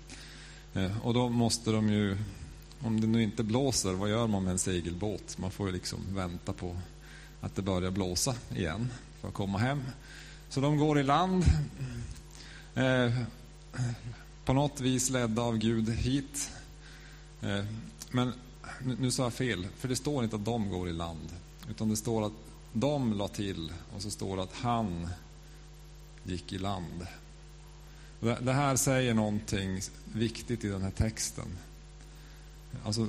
Eh, 0.73 1.05
och 1.05 1.13
då 1.13 1.29
måste 1.29 1.71
de 1.71 1.89
ju, 1.89 2.17
om 2.81 3.01
det 3.01 3.07
nu 3.07 3.23
inte 3.23 3.43
blåser, 3.43 3.93
vad 3.93 4.09
gör 4.09 4.27
man 4.27 4.43
med 4.43 4.51
en 4.51 4.59
segelbåt? 4.59 5.37
Man 5.37 5.51
får 5.51 5.67
ju 5.67 5.73
liksom 5.73 5.99
vänta 6.09 6.53
på 6.53 6.77
att 7.41 7.55
det 7.55 7.61
börjar 7.61 7.91
blåsa 7.91 8.35
igen 8.55 8.89
för 9.21 9.27
att 9.27 9.33
komma 9.33 9.57
hem. 9.57 9.81
Så 10.49 10.61
de 10.61 10.77
går 10.77 10.99
i 10.99 11.03
land, 11.03 11.43
eh, 12.75 13.13
på 14.45 14.53
något 14.53 14.81
vis 14.81 15.09
ledda 15.09 15.41
av 15.41 15.57
Gud 15.57 15.89
hit. 15.89 16.51
Eh, 17.41 17.65
men 18.11 18.33
nu, 18.85 18.97
nu 18.99 19.11
sa 19.11 19.23
jag 19.23 19.33
fel, 19.33 19.67
för 19.77 19.87
det 19.87 19.95
står 19.95 20.23
inte 20.23 20.35
att 20.35 20.45
de 20.45 20.69
går 20.69 20.89
i 20.89 20.93
land. 20.93 21.29
Utan 21.69 21.89
det 21.89 21.97
står 21.97 22.25
att 22.25 22.33
de 22.73 23.13
la 23.13 23.27
till 23.27 23.73
och 23.95 24.01
så 24.01 24.11
står 24.11 24.37
det 24.37 24.43
att 24.43 24.53
han 24.53 25.09
gick 26.23 26.53
i 26.53 26.57
land. 26.57 27.07
Det 28.19 28.53
här 28.53 28.75
säger 28.75 29.13
någonting 29.13 29.81
viktigt 30.13 30.63
i 30.63 30.67
den 30.67 30.81
här 30.81 30.91
texten. 30.91 31.57
Alltså, 32.85 33.07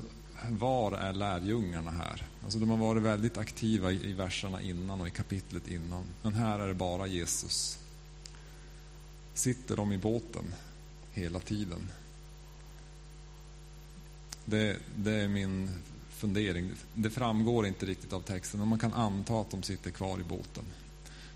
var 0.48 0.92
är 0.92 1.12
lärjungarna 1.12 1.90
här? 1.90 2.26
Alltså, 2.44 2.58
de 2.58 2.70
har 2.70 2.76
varit 2.76 3.02
väldigt 3.02 3.38
aktiva 3.38 3.92
i 3.92 4.12
verserna 4.12 4.62
innan 4.62 5.00
och 5.00 5.08
i 5.08 5.10
kapitlet 5.10 5.68
innan. 5.68 6.04
Men 6.22 6.34
här 6.34 6.58
är 6.58 6.68
det 6.68 6.74
bara 6.74 7.06
Jesus. 7.06 7.78
Sitter 9.34 9.76
de 9.76 9.92
i 9.92 9.98
båten 9.98 10.44
hela 11.12 11.40
tiden? 11.40 11.88
Det, 14.44 14.76
det 14.96 15.12
är 15.12 15.28
min 15.28 15.70
fundering. 16.10 16.70
Det 16.94 17.10
framgår 17.10 17.66
inte 17.66 17.86
riktigt 17.86 18.12
av 18.12 18.20
texten, 18.20 18.60
men 18.60 18.68
man 18.68 18.78
kan 18.78 18.92
anta 18.92 19.40
att 19.40 19.50
de 19.50 19.62
sitter 19.62 19.90
kvar 19.90 20.20
i 20.20 20.22
båten. 20.22 20.64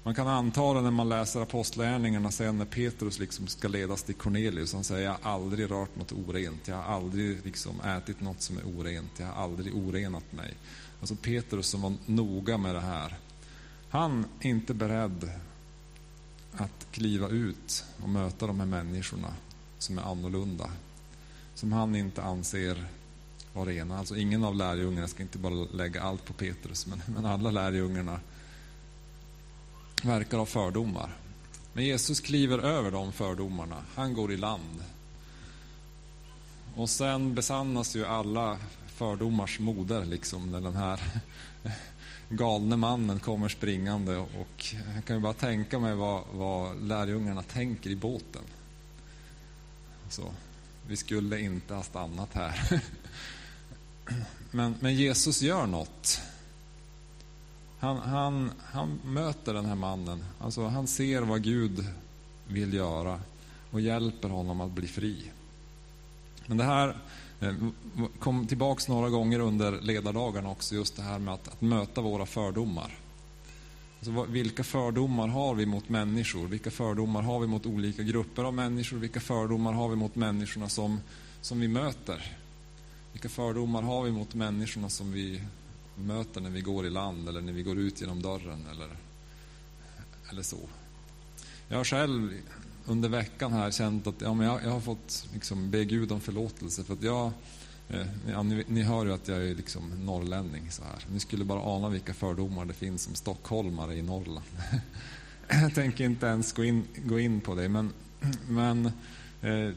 Man 0.03 0.15
kan 0.15 0.29
anta 0.29 0.75
det 0.75 0.81
när 0.81 0.91
man 0.91 1.09
läser 1.09 1.41
Apostlagärningarna 1.41 2.31
sen 2.31 2.59
när 2.59 2.65
Petrus 2.65 3.19
liksom 3.19 3.47
ska 3.47 3.69
ledas 3.69 4.03
till 4.03 4.15
Cornelius. 4.15 4.73
Han 4.73 4.85
säger, 4.85 5.05
jag 5.05 5.17
har 5.21 5.33
aldrig 5.33 5.71
rört 5.71 5.97
något 5.97 6.13
orent. 6.13 6.69
Jag 6.69 6.77
har 6.77 6.95
aldrig 6.95 7.45
liksom 7.45 7.81
ätit 7.81 8.21
något 8.21 8.43
som 8.43 8.59
är 8.59 8.63
orent. 8.63 9.11
Jag 9.17 9.27
har 9.27 9.43
aldrig 9.43 9.75
orenat 9.75 10.33
mig. 10.33 10.55
Alltså 11.01 11.17
Petrus 11.17 11.67
som 11.67 11.83
var 11.83 11.93
noga 12.07 12.59
med 12.59 12.75
det 12.75 12.81
här. 12.81 13.17
Han 13.89 14.25
är 14.41 14.51
inte 14.51 14.75
beredd 14.75 15.31
att 16.53 16.87
kliva 16.91 17.29
ut 17.29 17.85
och 18.03 18.09
möta 18.09 18.47
de 18.47 18.61
här 18.61 18.67
människorna 18.67 19.35
som 19.79 19.99
är 19.99 20.03
annorlunda. 20.03 20.71
Som 21.55 21.73
han 21.73 21.97
inte 21.97 22.23
anser 22.23 22.87
vara 23.53 23.69
rena. 23.69 23.99
Alltså 23.99 24.17
ingen 24.17 24.45
av 24.45 24.55
lärjungarna, 24.55 25.09
ska 25.09 25.23
inte 25.23 25.39
bara 25.39 25.55
lägga 25.55 26.03
allt 26.03 26.25
på 26.25 26.33
Petrus, 26.33 26.87
men, 26.87 27.03
men 27.07 27.27
alla 27.27 27.51
lärjungarna 27.51 28.21
verkar 30.03 30.39
ha 30.39 30.47
fördomar. 30.47 31.17
Men 31.73 31.85
Jesus 31.85 32.21
kliver 32.21 32.59
över 32.59 32.91
de 32.91 33.13
fördomarna. 33.13 33.85
Han 33.95 34.15
går 34.15 34.33
i 34.33 34.37
land. 34.37 34.85
Och 36.77 36.91
sen 36.91 37.35
besannas 37.35 37.97
ju 37.97 38.07
alla 38.07 38.59
fördomars 38.87 39.61
moder, 39.61 40.05
liksom, 40.05 40.51
när 40.51 40.61
den 40.61 40.77
här 40.77 41.01
galne 42.29 42.77
mannen 42.77 43.21
kommer 43.21 43.49
springande. 43.49 44.17
Och 44.17 44.75
jag 44.95 45.05
kan 45.05 45.17
ju 45.17 45.23
bara 45.23 45.33
tänka 45.33 45.79
mig 45.79 45.95
vad, 45.95 46.25
vad 46.33 46.83
lärjungarna 46.83 47.43
tänker 47.43 47.91
i 47.91 47.97
båten. 47.97 48.43
Så, 50.09 50.23
vi 50.89 50.97
skulle 50.97 51.41
inte 51.41 51.75
ha 51.75 51.83
stannat 51.83 52.35
här. 52.35 52.81
Men, 54.51 54.75
men 54.81 54.95
Jesus 54.95 55.43
gör 55.43 55.67
något. 55.67 56.21
Han, 57.79 57.99
han, 57.99 58.51
han 58.65 59.01
möter 59.05 59.55
den 59.55 59.67
här 59.67 59.75
mannen. 59.75 60.25
Alltså, 60.39 60.67
han 60.67 60.87
ser 60.87 61.23
vad 61.23 61.43
Gud 61.43 61.87
vill 62.49 62.75
göra 62.75 63.21
och 63.71 63.81
hjälper 63.81 64.29
honom 64.29 64.61
att 64.61 64.71
bli 64.71 64.89
fri. 64.89 65.31
Men 66.47 66.57
det 66.57 66.65
här 66.65 66.97
eh, 67.41 67.55
kom 68.19 68.47
tillbaks 68.47 68.89
några 68.89 69.09
gånger 69.09 69.39
under 69.39 69.81
ledardagarna 69.81 70.51
också, 70.51 70.75
just 70.75 70.97
det 70.97 71.03
här 71.03 71.19
med 71.19 71.35
att, 71.35 71.49
att 71.49 71.61
möta 71.61 72.01
våra 72.01 72.27
fördomar. 72.27 72.99
Alltså, 74.07 74.33
vilka 74.33 74.65
fördomar 74.65 75.29
har 75.29 75.55
vi 75.55 75.67
mot 75.67 75.89
människor? 75.89 76.47
Vilka 76.49 76.71
fördomar 76.71 77.23
har 77.23 77.41
vi 77.41 77.47
mot 77.47 77.67
olika 77.67 78.03
grupper 78.03 78.45
av 78.45 78.55
människor? 78.55 78.97
Vilka 78.97 79.21
fördomar 79.21 79.73
har 79.73 79.89
vi 79.89 79.97
mot 79.97 80.15
människorna 80.15 80.69
som, 80.69 81.01
som 81.41 81.61
vi 81.61 81.69
möter? 81.69 82.37
Vilka 83.13 83.29
fördomar 83.29 83.83
har 83.83 84.03
vi 84.03 84.11
mot 84.11 84.35
människorna 84.35 84.89
som 84.89 85.13
vi 85.13 85.43
möter 85.97 86.41
när 86.41 86.51
vi 86.51 86.61
går 86.61 86.87
i 86.87 86.91
land 86.91 87.29
eller 87.29 87.41
när 87.41 87.53
vi 87.53 87.63
går 87.63 87.79
ut 87.79 88.01
genom 88.01 88.23
dörren 88.23 88.67
eller, 88.71 88.89
eller 90.31 90.43
så. 90.43 90.59
Jag 91.69 91.77
har 91.77 91.85
själv 91.85 92.33
under 92.87 93.09
veckan 93.09 93.53
här 93.53 93.71
känt 93.71 94.07
att 94.07 94.21
ja, 94.21 94.35
men 94.35 94.47
jag, 94.47 94.65
jag 94.65 94.71
har 94.71 94.81
fått 94.81 95.29
liksom 95.33 95.71
be 95.71 95.85
Gud 95.85 96.13
om 96.13 96.21
förlåtelse 96.21 96.85
för 96.85 96.93
att 96.93 97.03
jag 97.03 97.33
Eh, 97.89 98.07
ja, 98.29 98.43
ni, 98.43 98.65
ni, 98.67 98.83
hör 98.83 99.07
ju 99.07 99.13
att 99.13 99.29
jag 99.29 99.39
är 99.39 99.55
liksom 99.55 99.93
norrlänning 100.05 100.71
så 100.71 100.83
här. 100.83 101.07
Ni 101.13 101.21
skulle 101.21 101.45
bara 101.45 101.77
ana 101.77 101.89
vilka 101.89 102.15
fördomar 102.15 102.65
det 102.65 102.75
finns 102.75 103.03
som 103.03 103.15
stockholmare 103.15 103.95
i 103.95 104.03
Norrland. 104.03 104.47
jag 105.49 105.75
tänker 105.75 106.05
inte 106.05 106.27
ens 106.27 106.53
gå 106.53 106.65
in, 106.65 106.85
gå 107.05 107.21
in 107.21 107.41
på 107.41 107.55
det 107.55 107.69
men, 107.69 107.93
men 108.49 108.87
eh, 109.43 109.71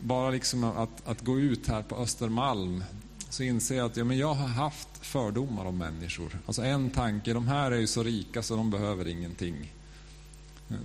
bara 0.00 0.30
liksom 0.30 0.64
att, 0.64 1.08
att 1.08 1.20
gå 1.20 1.40
ut 1.40 1.66
här 1.68 1.82
på 1.82 1.96
Östermalm 1.96 2.84
så 3.30 3.42
inser 3.42 3.76
jag 3.76 3.86
att 3.86 3.96
ja, 3.96 4.04
men 4.04 4.18
jag 4.18 4.34
har 4.34 4.48
haft 4.48 4.88
fördomar 5.00 5.64
om 5.64 5.78
människor. 5.78 6.38
Alltså 6.46 6.62
en 6.62 6.90
tanke, 6.90 7.32
de 7.32 7.48
här 7.48 7.70
är 7.70 7.78
ju 7.78 7.86
så 7.86 8.02
rika 8.02 8.42
så 8.42 8.56
de 8.56 8.70
behöver 8.70 9.08
ingenting. 9.08 9.72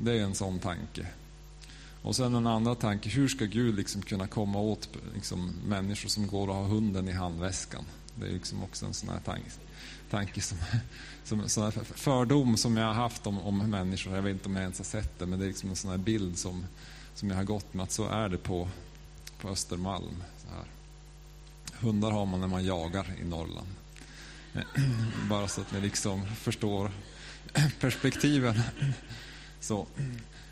Det 0.01 0.19
är 0.19 0.23
en 0.23 0.36
sån 0.36 0.60
tanke. 0.60 1.08
Och 2.02 2.16
sen 2.16 2.36
en 2.36 2.48
andra 2.48 2.76
tanke, 2.76 3.10
hur 3.10 3.28
ska 3.28 3.46
Gud 3.46 3.76
liksom 3.76 4.02
kunna 4.02 4.28
komma 4.28 4.60
åt 4.60 4.90
liksom, 5.14 5.54
människor 5.68 6.10
som 6.10 6.28
går 6.28 6.48
och 6.48 6.56
har 6.56 6.64
hunden 6.64 7.10
i 7.10 7.12
handväskan? 7.12 7.86
Det 8.16 8.28
är 8.28 8.32
liksom 8.32 8.64
också 8.64 8.86
en 8.86 8.94
sån 8.94 9.10
här 9.10 9.20
tanke, 9.20 9.50
tanke 10.10 10.42
som, 10.42 10.58
som 11.24 11.50
sån 11.50 11.64
här 11.64 11.72
fördom 11.84 12.58
som 12.58 12.78
jag 12.78 12.86
har 12.86 12.94
haft 12.94 13.28
om, 13.28 13.40
om 13.40 13.58
människor. 13.70 14.16
Jag 14.16 14.22
vet 14.22 14.32
inte 14.32 14.46
om 14.46 14.56
jag 14.56 14.62
ens 14.62 14.78
har 14.78 14.86
sett 14.86 15.20
det, 15.20 15.26
men 15.26 15.40
det 15.40 15.46
är 15.46 15.48
liksom 15.48 15.70
en 15.70 15.76
sån 15.76 15.92
här 15.92 15.98
bild 15.98 16.38
som, 16.38 16.66
som 17.16 17.30
jag 17.30 17.36
har 17.36 17.44
gått 17.44 17.74
med 17.74 17.84
att 17.84 17.92
så 17.92 18.08
är 18.08 18.30
det 18.30 18.38
på, 18.38 18.70
på 19.42 19.50
Östermalm. 19.50 20.24
Så 20.38 20.48
här. 20.56 20.66
Hundar 21.80 22.12
har 22.12 22.26
man 22.26 22.40
när 22.40 22.48
man 22.48 22.66
jagar 22.66 23.16
i 23.22 23.26
Norrland. 23.26 23.68
Bara 25.30 25.48
så 25.48 25.62
att 25.62 25.72
ni 25.72 25.82
liksom 25.82 26.26
förstår 26.36 26.92
perspektiven. 27.80 28.62
Så. 29.60 29.88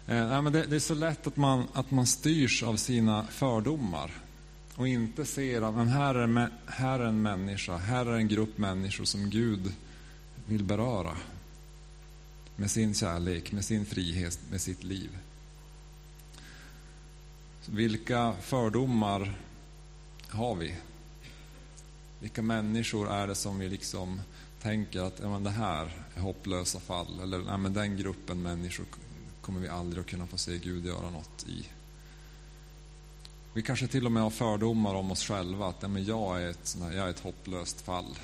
Eh, 0.07 0.41
men 0.41 0.53
det, 0.53 0.65
det, 0.65 0.75
är 0.75 0.79
så 0.79 0.95
lätt 0.95 1.27
att 1.27 1.37
man, 1.37 1.67
att 1.73 1.91
man 1.91 2.07
styrs 2.07 2.63
av 2.63 2.75
sina 2.75 3.27
fördomar 3.27 4.11
och 4.75 4.87
inte 4.87 5.25
ser 5.25 5.61
att 5.61 5.87
här 5.87 6.15
är, 6.15 6.49
här 6.65 6.99
är 6.99 7.05
en 7.05 7.21
människa, 7.21 7.77
här 7.77 8.05
är 8.05 8.13
en 8.13 8.27
grupp 8.27 8.57
människor 8.57 9.05
som 9.05 9.29
Gud 9.29 9.73
vill 10.45 10.63
beröra 10.63 11.17
med 12.55 12.71
sin 12.71 12.93
kärlek, 12.93 13.51
med 13.51 13.65
sin 13.65 13.85
frihet, 13.85 14.39
med 14.51 14.61
sitt 14.61 14.83
liv. 14.83 15.09
Så 17.61 17.71
vilka 17.71 18.33
fördomar 18.41 19.33
har 20.29 20.55
vi? 20.55 20.75
Vilka 22.19 22.41
människor 22.41 23.11
är 23.11 23.27
det 23.27 23.35
som 23.35 23.59
vi 23.59 23.69
liksom 23.69 24.21
tänker 24.61 25.01
att 25.01 25.19
ja, 25.21 25.29
men 25.29 25.43
det 25.43 25.49
här 25.49 25.91
är 26.15 26.21
hopplösa 26.21 26.79
fall, 26.79 27.19
eller 27.23 27.41
ja, 27.47 27.57
men 27.57 27.73
den 27.73 27.97
gruppen 27.97 28.41
människor 28.41 28.85
kommer 29.47 29.59
vi 29.59 29.67
aldrig 29.67 30.01
att 30.01 30.09
kunna 30.09 30.27
få 30.27 30.37
se 30.37 30.57
Gud 30.57 30.85
göra 30.85 31.09
något 31.09 31.45
i. 31.47 31.65
Vi 33.53 33.61
kanske 33.61 33.87
till 33.87 34.05
och 34.05 34.11
med 34.11 34.23
har 34.23 34.29
fördomar 34.29 34.95
om 34.95 35.11
oss 35.11 35.23
själva, 35.23 35.67
att 35.67 35.75
ja, 35.79 35.87
men 35.87 36.05
jag, 36.05 36.41
är 36.41 36.49
ett, 36.49 36.77
jag 36.79 36.93
är 36.93 37.09
ett 37.09 37.19
hopplöst 37.19 37.81
fall. 37.81 38.19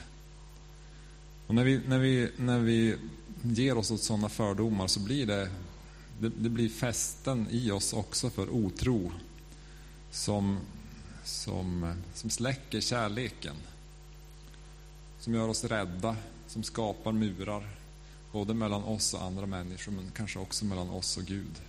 Och 1.47 1.55
när 1.55 1.63
vi, 1.63 1.81
när, 1.87 1.99
vi, 1.99 2.31
när 2.37 2.59
vi 2.59 2.95
ger 3.41 3.77
oss 3.77 3.91
åt 3.91 4.01
sådana 4.01 4.29
fördomar 4.29 4.87
så 4.87 4.99
blir 4.99 5.25
det, 5.25 5.49
det, 6.19 6.29
det 6.29 6.49
blir 6.49 6.69
fästen 6.69 7.47
i 7.51 7.71
oss 7.71 7.93
också 7.93 8.29
för 8.29 8.49
otro 8.49 9.11
som, 10.11 10.59
som, 11.23 11.93
som 12.13 12.29
släcker 12.29 12.81
kärleken 12.81 13.55
som 15.19 15.33
gör 15.33 15.47
oss 15.47 15.63
rädda, 15.63 16.15
som 16.47 16.63
skapar 16.63 17.11
murar, 17.11 17.82
både 18.33 18.53
mellan 18.53 18.83
oss 18.83 19.13
och 19.13 19.23
andra 19.23 19.45
människor, 19.45 19.91
men 19.91 20.11
kanske 20.15 20.39
också 20.39 20.65
mellan 20.65 20.89
oss 20.89 21.17
och 21.17 21.23
Gud. 21.23 21.61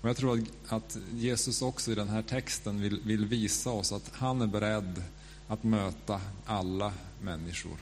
Och 0.00 0.08
jag 0.08 0.16
tror 0.16 0.44
att 0.68 0.96
Jesus 1.14 1.62
också 1.62 1.92
i 1.92 1.94
den 1.94 2.08
här 2.08 2.22
texten 2.22 2.80
vill, 2.80 3.00
vill 3.04 3.26
visa 3.26 3.70
oss 3.70 3.92
att 3.92 4.10
han 4.12 4.42
är 4.42 4.46
beredd 4.46 5.02
att 5.48 5.64
möta 5.64 6.20
alla 6.46 6.92
människor. 7.22 7.76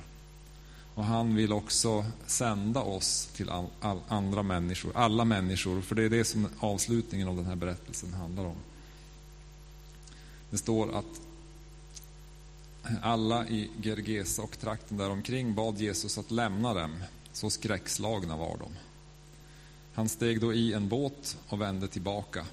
Och 0.95 1.05
han 1.05 1.35
vill 1.35 1.53
också 1.53 2.05
sända 2.27 2.81
oss 2.81 3.29
till 3.37 3.51
all, 3.51 3.67
all, 3.81 4.01
andra 4.09 4.43
människor, 4.43 4.93
alla 4.95 5.25
människor, 5.25 5.81
för 5.81 5.95
det 5.95 6.03
är 6.03 6.11
det 6.11 6.25
som 6.25 6.49
avslutningen 6.59 7.29
av 7.29 7.37
den 7.37 7.47
här 7.47 7.57
berättelsen 7.57 8.13
handlar 8.13 8.45
om. 8.45 8.57
Det 10.51 10.59
står 10.59 10.95
att 10.95 11.21
alla 13.03 13.49
i 13.49 13.71
Gergesa 13.83 14.43
och 14.43 14.59
trakten 14.61 14.97
däromkring 14.97 15.55
bad 15.55 15.79
Jesus 15.79 16.19
att 16.19 16.31
lämna 16.31 16.75
dem, 16.75 17.03
så 17.33 17.51
skräckslagna 17.51 18.37
var 18.37 18.57
de. 18.59 18.73
Han 19.95 20.09
steg 20.09 20.41
då 20.41 20.55
i 20.55 20.73
en 20.73 20.89
båt 20.89 21.39
och 21.49 21.61
vände 21.61 21.89
tillbaka. 21.89 22.47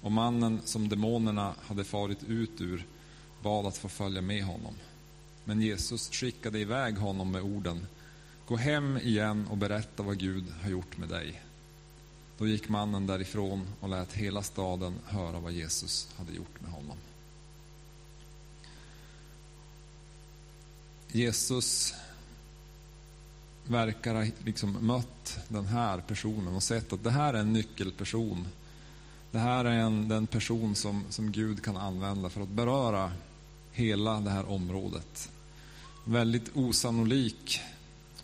Och 0.00 0.12
mannen 0.12 0.60
som 0.64 0.88
demonerna 0.88 1.54
hade 1.60 1.84
farit 1.84 2.24
ut 2.24 2.60
ur 2.60 2.86
bad 3.42 3.66
att 3.66 3.76
få 3.76 3.88
följa 3.88 4.22
med 4.22 4.44
honom. 4.44 4.74
Men 5.44 5.60
Jesus 5.60 6.10
skickade 6.10 6.58
iväg 6.58 6.98
honom 6.98 7.30
med 7.30 7.42
orden 7.42 7.86
Gå 8.46 8.56
hem 8.56 8.96
igen 8.96 9.46
och 9.50 9.56
berätta 9.56 10.02
vad 10.02 10.18
Gud 10.18 10.44
har 10.62 10.70
gjort 10.70 10.96
med 10.96 11.08
dig. 11.08 11.42
Då 12.38 12.46
gick 12.46 12.68
mannen 12.68 13.06
därifrån 13.06 13.68
och 13.80 13.88
lät 13.88 14.12
hela 14.12 14.42
staden 14.42 14.94
höra 15.06 15.40
vad 15.40 15.52
Jesus 15.52 16.08
hade 16.16 16.32
gjort 16.32 16.60
med 16.60 16.70
honom. 16.70 16.96
Jesus 21.08 21.94
verkar 23.66 24.14
ha 24.14 24.26
liksom 24.44 24.86
mött 24.86 25.38
den 25.48 25.66
här 25.66 26.00
personen 26.00 26.54
och 26.54 26.62
sett 26.62 26.92
att 26.92 27.04
det 27.04 27.10
här 27.10 27.34
är 27.34 27.38
en 27.38 27.52
nyckelperson. 27.52 28.48
Det 29.30 29.38
här 29.38 29.64
är 29.64 29.78
en, 29.78 30.08
den 30.08 30.26
person 30.26 30.74
som, 30.74 31.04
som 31.08 31.32
Gud 31.32 31.62
kan 31.62 31.76
använda 31.76 32.30
för 32.30 32.40
att 32.40 32.48
beröra 32.48 33.12
hela 33.72 34.20
det 34.20 34.30
här 34.30 34.50
området. 34.50 35.30
Väldigt 36.04 36.56
osannolik 36.56 37.60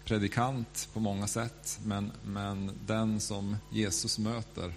predikant 0.05 0.89
på 0.93 1.01
många 1.01 1.27
sätt, 1.27 1.81
men, 1.85 2.13
men 2.25 2.71
den 2.87 3.21
som 3.21 3.57
Jesus 3.71 4.19
möter 4.19 4.73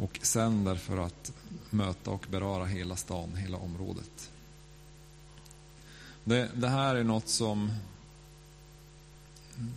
och 0.00 0.18
sänder 0.22 0.74
för 0.74 0.98
att 0.98 1.32
möta 1.70 2.10
och 2.10 2.26
beröra 2.30 2.64
hela 2.64 2.96
stan, 2.96 3.36
hela 3.36 3.58
området. 3.58 4.30
Det, 6.24 6.50
det 6.54 6.68
här 6.68 6.94
är 6.94 7.04
något 7.04 7.28
som, 7.28 7.72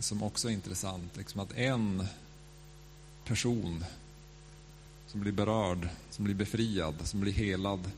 som 0.00 0.22
också 0.22 0.48
är 0.48 0.52
intressant, 0.52 1.16
liksom 1.16 1.40
att 1.40 1.52
en 1.52 2.06
person 3.24 3.84
som 5.06 5.20
blir 5.20 5.32
berörd, 5.32 5.88
som 6.10 6.24
blir 6.24 6.34
befriad, 6.34 6.94
som 7.04 7.20
blir 7.20 7.32
helad 7.32 7.90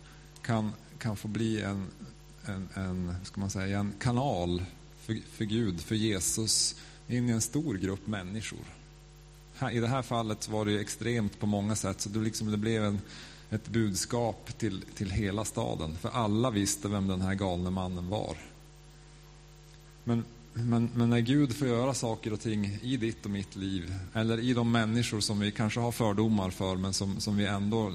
kan, 0.43 0.73
kan 0.99 1.16
få 1.16 1.29
bli 1.29 1.62
en, 1.62 1.87
en, 2.45 2.69
en, 2.75 3.14
ska 3.25 3.40
man 3.40 3.51
säga, 3.51 3.79
en 3.79 3.93
kanal 3.99 4.64
för, 5.01 5.19
för 5.31 5.45
Gud, 5.45 5.81
för 5.81 5.95
Jesus, 5.95 6.77
in 7.09 7.29
i 7.29 7.33
en 7.33 7.40
stor 7.40 7.75
grupp 7.75 8.07
människor. 8.07 8.64
I 9.73 9.79
det 9.79 9.88
här 9.88 10.03
fallet 10.03 10.49
var 10.49 10.64
det 10.64 10.81
extremt 10.81 11.40
på 11.40 11.47
många 11.47 11.77
sätt, 11.77 12.01
så 12.01 12.09
det, 12.09 12.19
liksom, 12.19 12.51
det 12.51 12.57
blev 12.57 12.85
en, 12.85 13.01
ett 13.51 13.69
budskap 13.69 14.59
till, 14.59 14.85
till 14.95 15.11
hela 15.11 15.45
staden. 15.45 15.97
För 15.97 16.09
alla 16.09 16.51
visste 16.51 16.88
vem 16.88 17.09
den 17.09 17.21
här 17.21 17.35
galne 17.35 17.71
mannen 17.71 18.09
var. 18.09 18.37
Men, 20.05 20.25
men, 20.53 20.91
men 20.95 21.11
när 21.11 21.21
Gud 21.21 21.57
får 21.57 21.69
göra 21.69 21.95
saker 21.95 22.33
och 22.33 22.41
ting 22.41 22.79
i 22.83 22.97
ditt 22.97 23.25
och 23.25 23.31
mitt 23.31 23.57
liv, 23.57 23.95
eller 24.15 24.41
i 24.41 24.55
de 24.55 24.73
människor 24.73 25.21
som 25.21 25.41
vi 25.41 25.53
kanske 25.53 25.81
har 25.81 25.93
fördomar 25.93 26.51
för, 26.51 26.77
men 26.77 26.93
som, 26.93 27.21
som 27.21 27.37
vi 27.37 27.47
ändå 27.47 27.93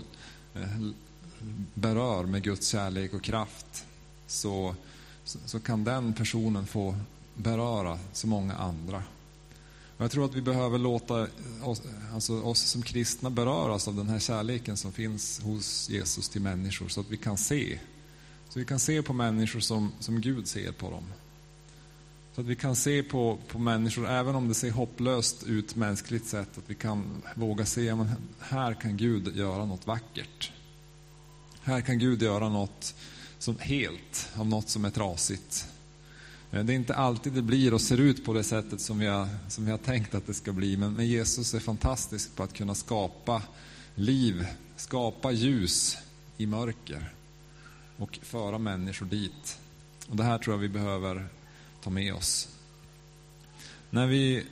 eh, 0.54 0.88
berör 1.74 2.26
med 2.26 2.44
Guds 2.44 2.68
kärlek 2.68 3.14
och 3.14 3.24
kraft, 3.24 3.86
så, 4.28 4.76
så, 5.24 5.40
så 5.46 5.60
kan 5.60 5.84
den 5.84 6.14
personen 6.14 6.68
få 6.68 6.96
beröra 7.36 8.00
så 8.14 8.28
många 8.28 8.54
andra. 8.54 9.04
Jag 9.98 10.12
tror 10.12 10.26
att 10.26 10.36
vi 10.36 10.42
behöver 10.42 10.78
låta 10.78 11.28
oss, 11.64 11.82
alltså 12.14 12.42
oss 12.42 12.60
som 12.60 12.82
kristna 12.82 13.30
beröras 13.30 13.88
av 13.88 13.96
den 13.96 14.10
här 14.10 14.20
kärleken 14.20 14.78
som 14.78 14.92
finns 14.92 15.40
hos 15.40 15.90
Jesus 15.90 16.30
till 16.30 16.42
människor, 16.42 16.88
så 16.88 17.02
att 17.02 17.10
vi 17.10 17.18
kan 17.18 17.38
se. 17.38 17.80
Så 18.50 18.60
vi 18.60 18.66
kan 18.66 18.80
se 18.80 19.02
på 19.02 19.14
människor 19.14 19.60
som, 19.60 19.92
som 20.00 20.22
Gud 20.22 20.48
ser 20.48 20.72
på 20.72 20.90
dem. 20.90 21.04
Så 22.36 22.42
att 22.42 22.48
vi 22.48 22.56
kan 22.56 22.76
se 22.76 23.04
på, 23.04 23.38
på 23.48 23.60
människor, 23.60 24.08
även 24.10 24.36
om 24.36 24.48
det 24.48 24.54
ser 24.54 24.72
hopplöst 24.72 25.44
ut 25.44 25.76
mänskligt 25.76 26.26
sett, 26.26 26.58
att 26.58 26.64
vi 26.68 26.76
kan 26.76 27.22
våga 27.36 27.66
se 27.66 27.90
att 27.90 28.08
här 28.40 28.74
kan 28.74 28.98
Gud 28.98 29.36
göra 29.36 29.66
något 29.66 29.88
vackert. 29.88 30.52
Här 31.62 31.82
kan 31.82 32.00
Gud 32.00 32.22
göra 32.22 32.50
något 32.50 32.96
som 33.40 33.60
helt 33.60 34.30
av 34.36 34.48
något 34.48 34.70
som 34.70 34.86
är 34.86 34.90
trasigt. 34.90 35.68
Eh, 36.52 36.64
det 36.64 36.74
är 36.74 36.76
inte 36.76 36.96
alltid 36.96 37.34
det 37.34 37.42
blir 37.42 37.74
och 37.74 37.82
ser 37.82 37.98
ut 37.98 38.26
på 38.26 38.34
det 38.34 38.44
sättet 38.44 38.82
som 38.82 39.00
vi 39.00 39.08
har, 39.08 39.28
som 39.50 39.66
vi 39.66 39.72
har 39.72 39.78
tänkt 39.78 40.16
att 40.16 40.28
det 40.28 40.34
ska 40.34 40.54
bli, 40.54 40.78
men, 40.78 40.94
men 40.94 41.08
Jesus 41.08 41.54
är 41.54 41.60
fantastisk 41.60 42.36
på 42.36 42.44
att 42.44 42.54
kunna 42.54 42.76
skapa 42.76 43.42
liv, 43.96 44.48
skapa 44.76 45.32
ljus 45.32 45.98
i 46.38 46.46
mörker 46.46 47.14
och 47.98 48.20
föra 48.22 48.58
människor 48.58 49.06
dit. 49.06 49.58
Och 50.10 50.16
Det 50.16 50.24
här 50.24 50.38
tror 50.38 50.54
jag 50.56 50.62
vi 50.62 50.70
behöver 50.70 51.28
ta 51.86 51.92
med 51.92 52.14
oss. 52.14 52.48
När 53.90 54.08
vi 54.08 54.46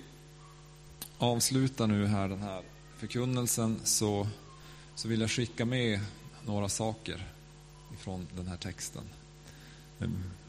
avslutar 1.18 1.88
nu 1.88 2.08
här 2.08 2.30
den 2.30 2.42
här 2.42 2.62
förkunnelsen 2.98 3.80
så, 3.84 4.28
så 4.96 5.08
vill 5.08 5.22
jag 5.22 5.32
skicka 5.32 5.66
med 5.66 6.00
några 6.46 6.70
saker 6.70 7.28
ifrån 7.94 8.28
den 8.36 8.48
här 8.48 8.58
texten. 8.58 9.04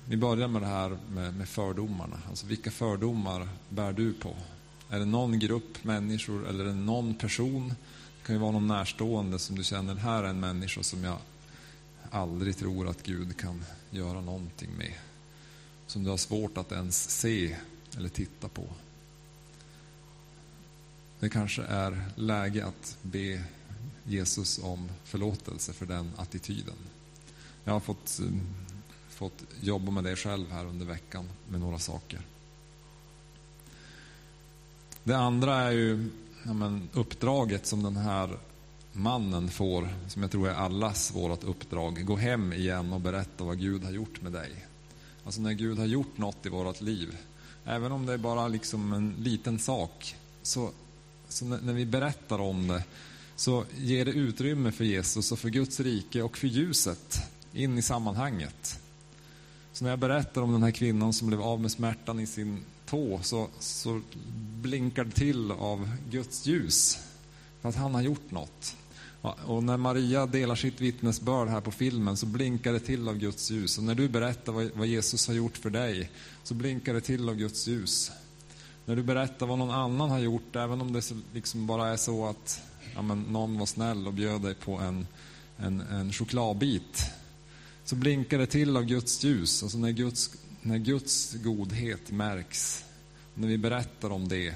Vi 0.08 0.16
börjar 0.16 0.48
med 0.48 0.62
det 0.62 0.68
här 0.68 0.98
med, 1.08 1.34
med, 1.34 1.48
fördomarna. 1.48 2.20
Alltså 2.28 2.46
vilka 2.46 2.70
fördomar 2.70 3.48
bär 3.68 3.92
du 3.92 4.12
på? 4.12 4.36
Är 4.90 4.98
det 4.98 5.04
någon 5.04 5.38
grupp 5.38 5.84
människor 5.84 6.48
eller 6.48 6.64
är 6.64 6.68
det 6.68 6.74
någon 6.74 7.14
person? 7.14 7.68
Det 7.68 8.26
kan 8.26 8.34
ju 8.34 8.40
vara 8.40 8.52
någon 8.52 8.66
närstående 8.66 9.38
som 9.38 9.56
du 9.56 9.64
känner, 9.64 9.94
här 9.94 10.22
är 10.22 10.28
en 10.28 10.40
människa 10.40 10.82
som 10.82 11.04
jag 11.04 11.18
aldrig 12.10 12.56
tror 12.56 12.88
att 12.88 13.02
Gud 13.02 13.36
kan 13.36 13.64
göra 13.90 14.20
någonting 14.20 14.70
med. 14.78 14.94
Som 15.94 16.04
du 16.04 16.10
har 16.10 16.16
svårt 16.16 16.58
att 16.58 16.72
ens 16.72 17.10
se 17.10 17.56
eller 17.96 18.08
titta 18.08 18.48
på. 18.48 18.64
Det 21.20 21.28
kanske 21.28 21.62
är 21.62 22.04
läge 22.14 22.66
att 22.66 22.96
be 23.02 23.44
Jesus 24.04 24.58
om 24.58 24.88
förlåtelse 25.04 25.72
för 25.72 25.86
den 25.86 26.12
attityden. 26.16 26.74
Jag 27.64 27.72
har 27.72 27.80
fått 27.80 28.18
mm, 28.18 28.40
fått 29.08 29.44
jobba 29.60 29.90
med 29.90 30.04
det 30.04 30.16
själv 30.16 30.50
här 30.50 30.66
under 30.66 30.86
veckan 30.86 31.28
med 31.48 31.60
några 31.60 31.78
saker. 31.78 32.20
Det 35.04 35.16
andra 35.16 35.54
är 35.54 35.70
ju 35.70 36.10
ja, 36.44 36.52
men, 36.52 36.88
uppdraget 36.92 37.66
som 37.66 37.82
den 37.82 37.96
här 37.96 38.38
mannen 38.92 39.48
får, 39.50 39.88
som 40.08 40.22
jag 40.22 40.30
tror 40.30 40.48
är 40.48 40.54
allas 40.54 41.14
vårt 41.14 41.44
uppdrag. 41.44 42.06
Gå 42.06 42.16
hem 42.16 42.52
igen 42.52 42.92
och 42.92 43.00
berätta 43.00 43.44
vad 43.44 43.58
Gud 43.58 43.84
har 43.84 43.92
gjort 43.92 44.22
med 44.22 44.32
dig. 44.32 44.66
Alltså 45.24 45.40
när 45.40 45.52
Gud 45.52 45.78
har 45.78 45.86
gjort 45.86 46.18
något 46.18 46.46
i 46.46 46.48
vårt 46.48 46.80
liv, 46.80 47.16
även 47.64 47.92
om 47.92 48.06
det 48.06 48.12
är 48.12 48.18
bara 48.18 48.48
liksom 48.48 48.92
en 48.92 49.14
liten 49.18 49.58
sak, 49.58 50.16
så, 50.42 50.70
så 51.28 51.44
när 51.44 51.72
vi 51.72 51.86
berättar 51.86 52.38
om 52.38 52.68
det 52.68 52.84
så 53.36 53.64
ger 53.76 54.04
det 54.04 54.10
utrymme 54.10 54.72
för 54.72 54.84
Jesus 54.84 55.32
och 55.32 55.38
för 55.38 55.48
Guds 55.48 55.80
rike 55.80 56.22
och 56.22 56.38
för 56.38 56.46
ljuset 56.46 57.18
in 57.52 57.78
i 57.78 57.82
sammanhanget. 57.82 58.80
Så 59.72 59.84
när 59.84 59.90
jag 59.90 59.98
berättar 59.98 60.42
om 60.42 60.52
den 60.52 60.62
här 60.62 60.70
kvinnan 60.70 61.12
som 61.12 61.28
blev 61.28 61.42
av 61.42 61.60
med 61.60 61.70
smärtan 61.70 62.20
i 62.20 62.26
sin 62.26 62.64
tå 62.86 63.20
så, 63.22 63.48
så 63.58 64.00
blinkar 64.62 65.04
det 65.04 65.10
till 65.10 65.50
av 65.50 65.90
Guds 66.10 66.46
ljus. 66.46 66.98
För 67.60 67.68
att 67.68 67.74
han 67.74 67.94
har 67.94 68.02
gjort 68.02 68.30
något. 68.30 68.76
Och 69.24 69.62
när 69.62 69.76
Maria 69.76 70.26
delar 70.26 70.54
sitt 70.54 70.80
vittnesbörd 70.80 71.48
här 71.48 71.60
på 71.60 71.70
filmen 71.70 72.16
så 72.16 72.26
blinkar 72.26 72.72
det 72.72 72.80
till 72.80 73.08
av 73.08 73.18
Guds 73.18 73.50
ljus. 73.50 73.78
Och 73.78 73.84
när 73.84 73.94
du 73.94 74.08
berättar 74.08 74.76
vad 74.78 74.86
Jesus 74.86 75.26
har 75.26 75.34
gjort 75.34 75.56
för 75.56 75.70
dig 75.70 76.10
så 76.42 76.54
blinkar 76.54 76.94
det 76.94 77.00
till 77.00 77.28
av 77.28 77.34
Guds 77.34 77.66
ljus. 77.66 78.12
När 78.84 78.96
du 78.96 79.02
berättar 79.02 79.46
vad 79.46 79.58
någon 79.58 79.70
annan 79.70 80.10
har 80.10 80.18
gjort, 80.18 80.56
även 80.56 80.80
om 80.80 80.92
det 80.92 81.02
liksom 81.32 81.66
bara 81.66 81.88
är 81.88 81.96
så 81.96 82.26
att 82.26 82.62
ja, 82.94 83.02
men, 83.02 83.22
någon 83.22 83.58
var 83.58 83.66
snäll 83.66 84.06
och 84.06 84.12
bjöd 84.12 84.42
dig 84.42 84.54
på 84.54 84.78
en, 84.78 85.06
en, 85.56 85.80
en 85.80 86.12
chokladbit 86.12 87.10
så 87.84 87.96
blinkar 87.96 88.38
det 88.38 88.46
till 88.46 88.76
av 88.76 88.84
Guds 88.84 89.24
ljus. 89.24 89.62
Alltså 89.62 89.78
när 89.78 89.90
Guds, 89.90 90.30
när 90.62 90.78
Guds 90.78 91.34
godhet 91.34 92.10
märks, 92.10 92.84
när 93.34 93.48
vi 93.48 93.58
berättar 93.58 94.10
om 94.10 94.28
det, 94.28 94.54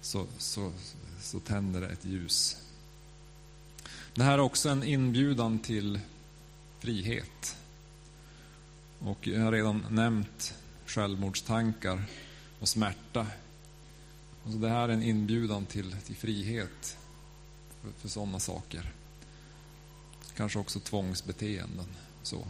så, 0.00 0.26
så, 0.38 0.72
så 1.20 1.40
tänder 1.40 1.80
det 1.80 1.88
ett 1.88 2.04
ljus. 2.04 2.61
Det 4.14 4.22
här 4.22 4.32
är 4.32 4.40
också 4.40 4.68
en 4.68 4.82
inbjudan 4.82 5.58
till 5.58 6.00
frihet. 6.78 7.56
Och 8.98 9.26
jag 9.26 9.40
har 9.40 9.52
redan 9.52 9.84
nämnt 9.90 10.54
självmordstankar 10.86 12.02
och 12.60 12.68
smärta. 12.68 13.26
Alltså 14.44 14.58
det 14.58 14.68
här 14.68 14.88
är 14.88 14.92
en 14.92 15.02
inbjudan 15.02 15.66
till, 15.66 15.96
till 16.06 16.16
frihet 16.16 16.96
för, 17.80 17.90
för 17.98 18.08
sådana 18.08 18.40
saker. 18.40 18.92
Kanske 20.36 20.58
också 20.58 20.80
tvångsbeteenden. 20.80 21.86
Så. 22.22 22.46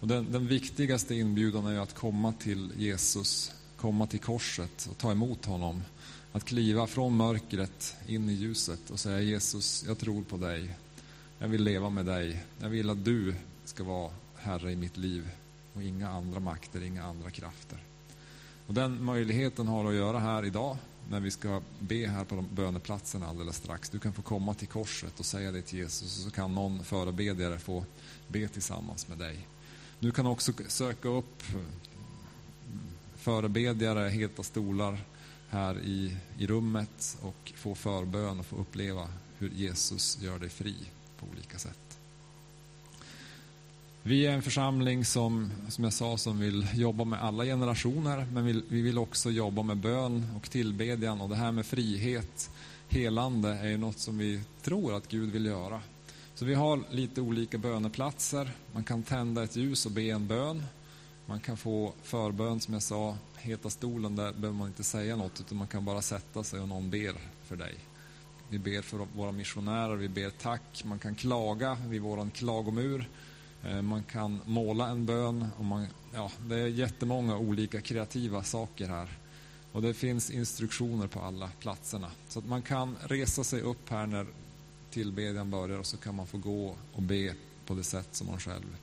Och 0.00 0.08
den, 0.08 0.32
den 0.32 0.46
viktigaste 0.46 1.14
inbjudan 1.14 1.66
är 1.66 1.80
att 1.80 1.94
komma 1.94 2.32
till 2.32 2.72
Jesus, 2.76 3.52
komma 3.76 4.06
till 4.06 4.20
korset 4.20 4.88
och 4.90 4.98
ta 4.98 5.12
emot 5.12 5.44
honom. 5.44 5.82
Att 6.34 6.44
kliva 6.44 6.86
från 6.86 7.16
mörkret 7.16 7.96
in 8.06 8.30
i 8.30 8.32
ljuset 8.32 8.90
och 8.90 9.00
säga 9.00 9.20
Jesus, 9.20 9.84
jag 9.86 9.98
tror 9.98 10.22
på 10.22 10.36
dig. 10.36 10.76
Jag 11.38 11.48
vill 11.48 11.62
leva 11.62 11.90
med 11.90 12.06
dig. 12.06 12.44
Jag 12.60 12.68
vill 12.68 12.90
att 12.90 13.04
du 13.04 13.34
ska 13.64 13.84
vara 13.84 14.10
Herre 14.36 14.72
i 14.72 14.76
mitt 14.76 14.96
liv 14.96 15.30
och 15.74 15.82
inga 15.82 16.10
andra 16.10 16.40
makter, 16.40 16.82
inga 16.82 17.04
andra 17.04 17.30
krafter. 17.30 17.78
Och 18.66 18.74
Den 18.74 19.04
möjligheten 19.04 19.68
har 19.68 19.84
du 19.84 19.90
att 19.90 19.94
göra 19.94 20.18
här 20.18 20.44
idag 20.44 20.76
när 21.10 21.20
vi 21.20 21.30
ska 21.30 21.62
be 21.78 22.06
här 22.06 22.24
på 22.24 22.44
böneplatsen 22.52 23.22
alldeles 23.22 23.56
strax. 23.56 23.90
Du 23.90 23.98
kan 23.98 24.12
få 24.12 24.22
komma 24.22 24.54
till 24.54 24.68
korset 24.68 25.20
och 25.20 25.26
säga 25.26 25.52
det 25.52 25.62
till 25.62 25.78
Jesus 25.78 26.18
och 26.18 26.24
så 26.24 26.30
kan 26.30 26.54
någon 26.54 26.84
förebedjare 26.84 27.58
få 27.58 27.84
be 28.28 28.48
tillsammans 28.48 29.08
med 29.08 29.18
dig. 29.18 29.46
Du 29.98 30.12
kan 30.12 30.26
också 30.26 30.52
söka 30.68 31.08
upp 31.08 31.42
förebedjare, 33.16 34.08
heta 34.08 34.42
stolar 34.42 34.98
här 35.52 35.80
i, 35.80 36.16
i 36.38 36.46
rummet 36.46 37.18
och 37.22 37.52
få 37.56 37.74
förbön 37.74 38.40
och 38.40 38.46
få 38.46 38.56
uppleva 38.56 39.08
hur 39.38 39.50
Jesus 39.50 40.18
gör 40.22 40.38
dig 40.38 40.48
fri 40.48 40.74
på 41.18 41.26
olika 41.32 41.58
sätt. 41.58 41.98
Vi 44.02 44.26
är 44.26 44.32
en 44.32 44.42
församling 44.42 45.04
som, 45.04 45.52
som 45.68 45.84
jag 45.84 45.92
sa, 45.92 46.16
som 46.16 46.38
vill 46.38 46.66
jobba 46.74 47.04
med 47.04 47.22
alla 47.22 47.44
generationer, 47.44 48.26
men 48.32 48.46
vi, 48.46 48.62
vi 48.68 48.82
vill 48.82 48.98
också 48.98 49.30
jobba 49.30 49.62
med 49.62 49.76
bön 49.76 50.26
och 50.36 50.50
tillbedjan 50.50 51.20
och 51.20 51.28
det 51.28 51.36
här 51.36 51.52
med 51.52 51.66
frihet, 51.66 52.50
helande, 52.88 53.48
är 53.48 53.68
ju 53.68 53.76
något 53.76 53.98
som 53.98 54.18
vi 54.18 54.40
tror 54.62 54.96
att 54.96 55.08
Gud 55.08 55.30
vill 55.30 55.46
göra. 55.46 55.80
Så 56.34 56.44
vi 56.44 56.54
har 56.54 56.82
lite 56.90 57.20
olika 57.20 57.58
böneplatser. 57.58 58.50
Man 58.72 58.84
kan 58.84 59.02
tända 59.02 59.44
ett 59.44 59.56
ljus 59.56 59.86
och 59.86 59.92
be 59.92 60.02
en 60.02 60.26
bön. 60.26 60.62
Man 61.26 61.40
kan 61.40 61.56
få 61.56 61.92
förbön, 62.02 62.60
som 62.60 62.74
jag 62.74 62.82
sa, 62.82 63.16
heta 63.42 63.70
stolen, 63.70 64.16
där 64.16 64.32
behöver 64.32 64.58
man 64.58 64.68
inte 64.68 64.84
säga 64.84 65.16
något, 65.16 65.40
utan 65.40 65.58
man 65.58 65.66
kan 65.66 65.84
bara 65.84 66.02
sätta 66.02 66.44
sig 66.44 66.60
och 66.60 66.68
någon 66.68 66.90
ber 66.90 67.14
för 67.44 67.56
dig. 67.56 67.74
Vi 68.48 68.58
ber 68.58 68.82
för 68.82 69.06
våra 69.16 69.32
missionärer, 69.32 69.96
vi 69.96 70.08
ber 70.08 70.30
tack. 70.30 70.84
Man 70.84 70.98
kan 70.98 71.14
klaga 71.14 71.76
vid 71.88 72.02
vår 72.02 72.30
klagomur. 72.30 73.08
Eh, 73.64 73.82
man 73.82 74.02
kan 74.02 74.40
måla 74.44 74.88
en 74.88 75.06
bön. 75.06 75.46
Och 75.58 75.64
man, 75.64 75.86
ja, 76.14 76.30
det 76.46 76.54
är 76.54 76.66
jättemånga 76.66 77.36
olika 77.36 77.80
kreativa 77.80 78.42
saker 78.42 78.88
här. 78.88 79.08
Och 79.72 79.82
det 79.82 79.94
finns 79.94 80.30
instruktioner 80.30 81.06
på 81.06 81.20
alla 81.20 81.50
platserna. 81.58 82.10
Så 82.28 82.38
att 82.38 82.46
man 82.46 82.62
kan 82.62 82.96
resa 83.02 83.44
sig 83.44 83.60
upp 83.60 83.90
här 83.90 84.06
när 84.06 84.26
tillbedjan 84.90 85.50
börjar 85.50 85.78
och 85.78 85.86
så 85.86 85.96
kan 85.96 86.14
man 86.14 86.26
få 86.26 86.38
gå 86.38 86.76
och 86.92 87.02
be 87.02 87.34
på 87.66 87.74
det 87.74 87.84
sätt 87.84 88.08
som 88.12 88.26
man 88.26 88.40
själv 88.40 88.76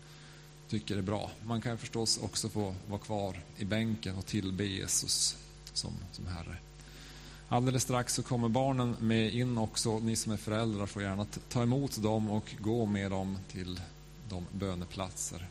tycker 0.70 0.98
är 0.98 1.02
bra. 1.02 1.32
Man 1.44 1.62
kan 1.62 1.78
förstås 1.78 2.18
också 2.18 2.50
få 2.50 2.76
vara 2.88 3.00
kvar 3.00 3.40
i 3.58 3.66
bänken 3.66 4.16
och 4.16 4.26
tillbe 4.26 4.66
Jesus 4.66 5.38
som, 5.74 5.94
som 6.12 6.28
Herre. 6.28 6.58
Alldeles 7.48 7.84
strax 7.84 8.14
så 8.14 8.24
kommer 8.24 8.50
barnen 8.50 8.96
med 9.00 9.34
in 9.34 9.58
också. 9.58 10.00
Ni 10.00 10.16
som 10.16 10.32
är 10.32 10.38
föräldrar 10.38 10.86
får 10.86 11.02
gärna 11.02 11.26
ta 11.50 11.64
emot 11.64 12.04
dem 12.04 12.30
och 12.30 12.56
gå 12.60 12.86
med 12.86 13.12
dem 13.12 13.38
till 13.52 13.82
de 14.30 14.46
böneplatser 14.52 15.48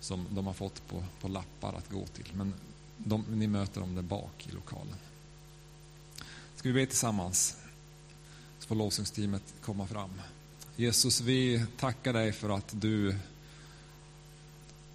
som 0.00 0.26
de 0.30 0.46
har 0.46 0.54
fått 0.54 0.88
på, 0.88 1.04
på 1.20 1.28
lappar 1.28 1.72
att 1.72 1.90
gå 1.90 2.06
till. 2.06 2.32
Men 2.34 2.54
de, 2.96 3.24
ni 3.28 3.46
möter 3.46 3.80
dem 3.80 3.94
där 3.94 4.02
bak 4.02 4.48
i 4.48 4.52
lokalen. 4.52 4.96
Ska 6.56 6.68
vi 6.68 6.72
be 6.72 6.86
tillsammans? 6.86 7.56
Så 8.58 8.68
får 8.68 8.74
lovsångsteamet 8.74 9.54
komma 9.62 9.86
fram. 9.86 10.10
Jesus, 10.76 11.20
vi 11.20 11.66
tackar 11.78 12.12
dig 12.12 12.32
för 12.32 12.50
att 12.50 12.80
du 12.80 13.16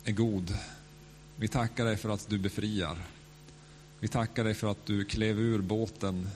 är 0.05 0.11
god. 0.11 0.57
Vi 1.35 1.47
tackar 1.47 1.85
dig 1.85 1.97
för 1.97 2.09
att 2.09 2.29
du 2.29 2.37
befriar. 2.37 2.97
Vi 3.99 4.07
tackar 4.07 4.43
dig 4.43 4.53
för 4.53 4.71
att 4.71 4.85
du 4.85 5.05
klev 5.05 5.39
ur 5.39 5.61
båten 5.61 6.29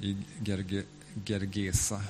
i 0.00 0.16
Gerge, 0.44 0.82
Gergesa. 1.24 2.02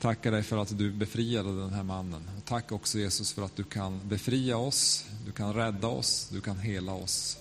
Tackar 0.00 0.32
dig 0.32 0.42
för 0.42 0.58
att 0.58 0.78
du 0.78 0.90
befriade 0.90 1.60
den 1.60 1.70
här 1.70 1.82
mannen. 1.82 2.30
Och 2.38 2.44
tack 2.44 2.72
också 2.72 2.98
Jesus 2.98 3.32
för 3.32 3.42
att 3.42 3.56
du 3.56 3.64
kan 3.64 4.00
befria 4.08 4.56
oss, 4.56 5.04
du 5.26 5.32
kan 5.32 5.54
rädda 5.54 5.88
oss, 5.88 6.28
du 6.32 6.40
kan 6.40 6.58
hela 6.58 6.92
oss. 6.92 7.38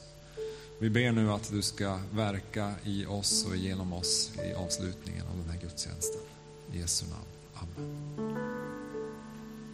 Vi 0.80 0.90
ber 0.90 1.12
nu 1.12 1.32
att 1.32 1.52
du 1.52 1.62
ska 1.62 2.00
verka 2.12 2.74
i 2.84 3.06
oss 3.06 3.46
och 3.46 3.56
genom 3.56 3.94
oss 3.94 4.32
i 4.50 4.54
avslutningen 4.54 5.28
av 5.28 5.38
den 5.38 5.50
här 5.50 5.62
gudstjänsten. 5.62 6.22
I 6.74 6.80
Jesu 6.80 7.06
namn. 7.06 7.26
Amen. 7.54 8.39